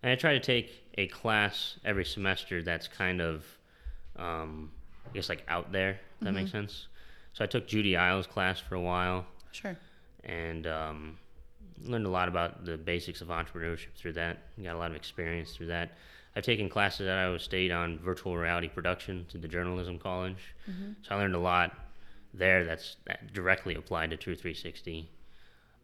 and 0.03 0.11
I 0.11 0.15
try 0.15 0.33
to 0.33 0.39
take 0.39 0.71
a 0.97 1.07
class 1.07 1.77
every 1.85 2.05
semester 2.05 2.63
that's 2.63 2.87
kind 2.87 3.21
of, 3.21 3.45
um, 4.19 4.71
I 5.07 5.13
guess, 5.13 5.29
like 5.29 5.43
out 5.47 5.71
there, 5.71 5.91
if 5.91 5.97
that 6.21 6.33
makes 6.33 6.51
sense. 6.51 6.87
So 7.33 7.43
I 7.43 7.47
took 7.47 7.67
Judi 7.67 7.97
Eyles' 7.97 8.27
class 8.27 8.59
for 8.59 8.75
a 8.75 8.81
while. 8.81 9.25
Sure. 9.51 9.75
and 10.25 10.67
um, 10.67 11.17
learned 11.83 12.05
a 12.05 12.09
lot 12.09 12.27
about 12.27 12.65
the 12.65 12.77
basics 12.77 13.21
of 13.21 13.29
entrepreneurship 13.29 13.93
through 13.95 14.13
that. 14.13 14.37
Got 14.61 14.75
a 14.75 14.77
lot 14.77 14.91
of 14.91 14.95
experience 14.97 15.53
through 15.55 15.67
that. 15.67 15.97
I've 16.35 16.43
taken 16.43 16.69
classes 16.69 17.07
at 17.07 17.17
Iowa 17.17 17.39
State 17.39 17.71
on 17.71 17.97
virtual 17.99 18.37
reality 18.37 18.67
production 18.67 19.25
to 19.29 19.37
the 19.39 19.47
journalism 19.47 19.97
college, 19.97 20.53
so 21.01 21.15
I 21.15 21.17
learned 21.17 21.33
a 21.35 21.39
lot 21.39 21.73
there 22.33 22.63
that's 22.65 22.97
that 23.07 23.33
directly 23.33 23.73
applied 23.75 24.11
to 24.11 24.17
True 24.17 24.35
360. 24.35 25.09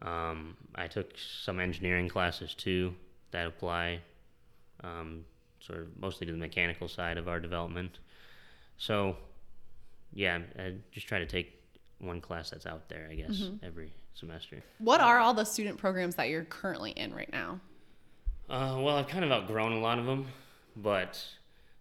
Um, 0.03 0.55
I 0.75 0.85
took 0.87 1.13
some 1.17 1.59
engineering 1.59 2.07
classes 2.09 2.53
too 2.53 2.93
that 3.31 3.47
apply 3.47 4.01
um, 4.83 5.25
sort 5.65 5.79
of 5.79 5.87
mostly 5.99 6.27
to 6.27 6.31
the 6.33 6.37
mechanical 6.37 6.87
side 6.87 7.17
of 7.17 7.27
our 7.27 7.39
development. 7.39 7.99
So, 8.77 9.15
yeah, 10.13 10.39
I 10.59 10.73
just 10.91 11.07
try 11.07 11.19
to 11.19 11.25
take 11.25 11.61
one 11.99 12.21
class 12.21 12.49
that's 12.49 12.65
out 12.65 12.89
there, 12.89 13.07
I 13.09 13.15
guess, 13.15 13.49
every 13.63 13.93
semester. 14.13 14.63
What 14.79 15.01
are 15.01 15.19
all 15.19 15.33
the 15.33 15.45
student 15.45 15.77
programs 15.77 16.15
that 16.15 16.29
you're 16.29 16.43
currently 16.43 16.91
in 16.91 17.13
right 17.13 17.31
now? 17.31 17.59
Uh, 18.49 18.77
well, 18.79 18.95
I've 18.97 19.07
kind 19.07 19.25
of 19.25 19.31
outgrown 19.31 19.71
a 19.71 19.79
lot 19.79 19.97
of 19.97 20.05
them, 20.05 20.27
but 20.75 21.23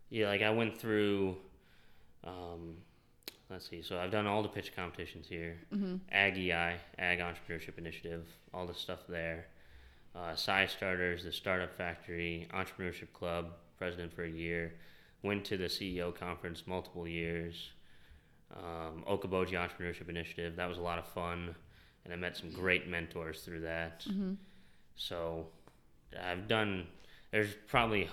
yeah, 0.09 0.29
like 0.29 0.43
I 0.43 0.51
went 0.51 0.79
through. 0.79 1.37
Um, 2.25 2.77
let's 3.51 3.69
see. 3.69 3.83
So 3.83 3.99
I've 3.99 4.11
done 4.11 4.27
all 4.27 4.43
the 4.43 4.49
pitch 4.49 4.75
competitions 4.75 5.27
here. 5.29 5.57
Ag 6.11 6.39
EI, 6.39 6.77
Ag 6.99 7.19
Entrepreneurship 7.19 7.77
Initiative, 7.77 8.27
all 8.55 8.67
the 8.67 8.75
stuff 8.75 9.01
there. 9.09 9.47
Uh, 10.17 10.33
CyStarters, 10.33 11.25
the 11.25 11.33
Startup 11.33 11.77
Factory, 11.77 12.47
Entrepreneurship 12.55 13.13
Club, 13.13 13.51
president 13.79 14.13
for 14.13 14.25
a 14.25 14.31
year. 14.31 14.75
Went 15.23 15.45
to 15.47 15.57
the 15.57 15.65
CEO 15.67 16.15
conference 16.15 16.65
multiple 16.67 17.09
years. 17.09 17.71
Um, 18.55 19.05
Okoboji 19.09 19.53
Entrepreneurship 19.53 20.09
Initiative, 20.09 20.57
that 20.57 20.69
was 20.69 20.79
a 20.79 20.83
lot 20.83 20.99
of 20.99 21.07
fun, 21.09 21.55
and 22.05 22.13
I 22.13 22.17
met 22.17 22.37
some 22.37 22.51
great 22.51 22.89
mentors 22.89 23.41
through 23.43 23.61
that. 23.61 24.05
So 24.97 25.47
I've 26.23 26.47
done. 26.47 26.87
There's 27.33 27.55
probably 27.67 28.05
a 28.05 28.09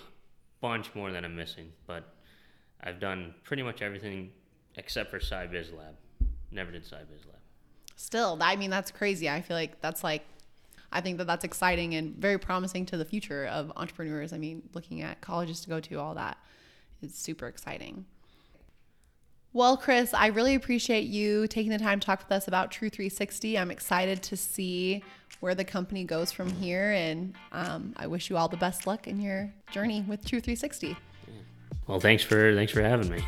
bunch 0.62 0.96
more 0.96 1.12
that 1.12 1.24
I'm 1.24 1.36
missing, 1.36 1.72
but 1.86 2.16
I've 2.84 3.00
done 3.00 3.36
pretty 3.44 3.62
much 3.62 3.82
everything 3.82 4.32
except 4.76 5.12
for 5.12 5.20
CyBIZ 5.20 5.78
Lab. 5.78 5.96
Never 6.52 6.72
did 6.72 6.84
CyBIZ 6.84 7.26
Lab. 7.28 7.40
Still, 7.96 8.38
I 8.42 8.56
mean, 8.56 8.72
that's 8.72 8.90
crazy. 8.90 9.30
I 9.30 9.42
feel 9.42 9.56
like 9.56 9.80
that's 9.82 10.04
like, 10.04 10.24
I 10.92 11.02
think 11.02 11.18
that 11.18 11.28
that's 11.28 11.44
exciting 11.44 11.96
and 11.96 12.16
very 12.16 12.38
promising 12.38 12.86
to 12.88 12.98
the 12.98 13.06
future 13.06 13.46
of 13.46 13.72
entrepreneurs. 13.76 14.34
I 14.34 14.38
mean, 14.38 14.64
looking 14.74 15.02
at 15.02 15.22
colleges 15.22 15.62
to 15.62 15.70
go 15.70 15.80
to, 15.80 15.96
all 16.00 16.16
that 16.16 16.38
is 17.02 17.14
super 17.14 17.48
exciting. 17.48 18.06
Well, 19.54 19.76
Chris, 19.76 20.14
I 20.14 20.28
really 20.28 20.56
appreciate 20.56 21.06
you 21.06 21.46
taking 21.48 21.72
the 21.72 21.80
time 21.80 22.00
to 22.00 22.06
talk 22.06 22.20
with 22.20 22.32
us 22.32 22.48
about 22.48 22.72
True 22.72 22.90
360. 22.90 23.58
I'm 23.58 23.70
excited 23.70 24.24
to 24.24 24.38
see 24.38 25.04
where 25.42 25.56
the 25.56 25.66
company 25.66 26.06
goes 26.06 26.32
from 26.32 26.50
here, 26.50 26.92
and 26.92 27.36
um, 27.52 27.94
I 27.98 28.08
wish 28.08 28.30
you 28.30 28.38
all 28.38 28.48
the 28.48 28.58
best 28.58 28.88
luck 28.88 29.08
in 29.08 29.20
your 29.20 29.52
journey 29.72 30.06
with 30.08 30.26
True 30.26 30.40
360. 30.40 30.96
Well, 31.88 32.00
thanks 32.00 32.24
for 32.24 32.56
thanks 32.56 32.72
for 32.72 32.82
having 32.82 33.10
me. 33.10 33.22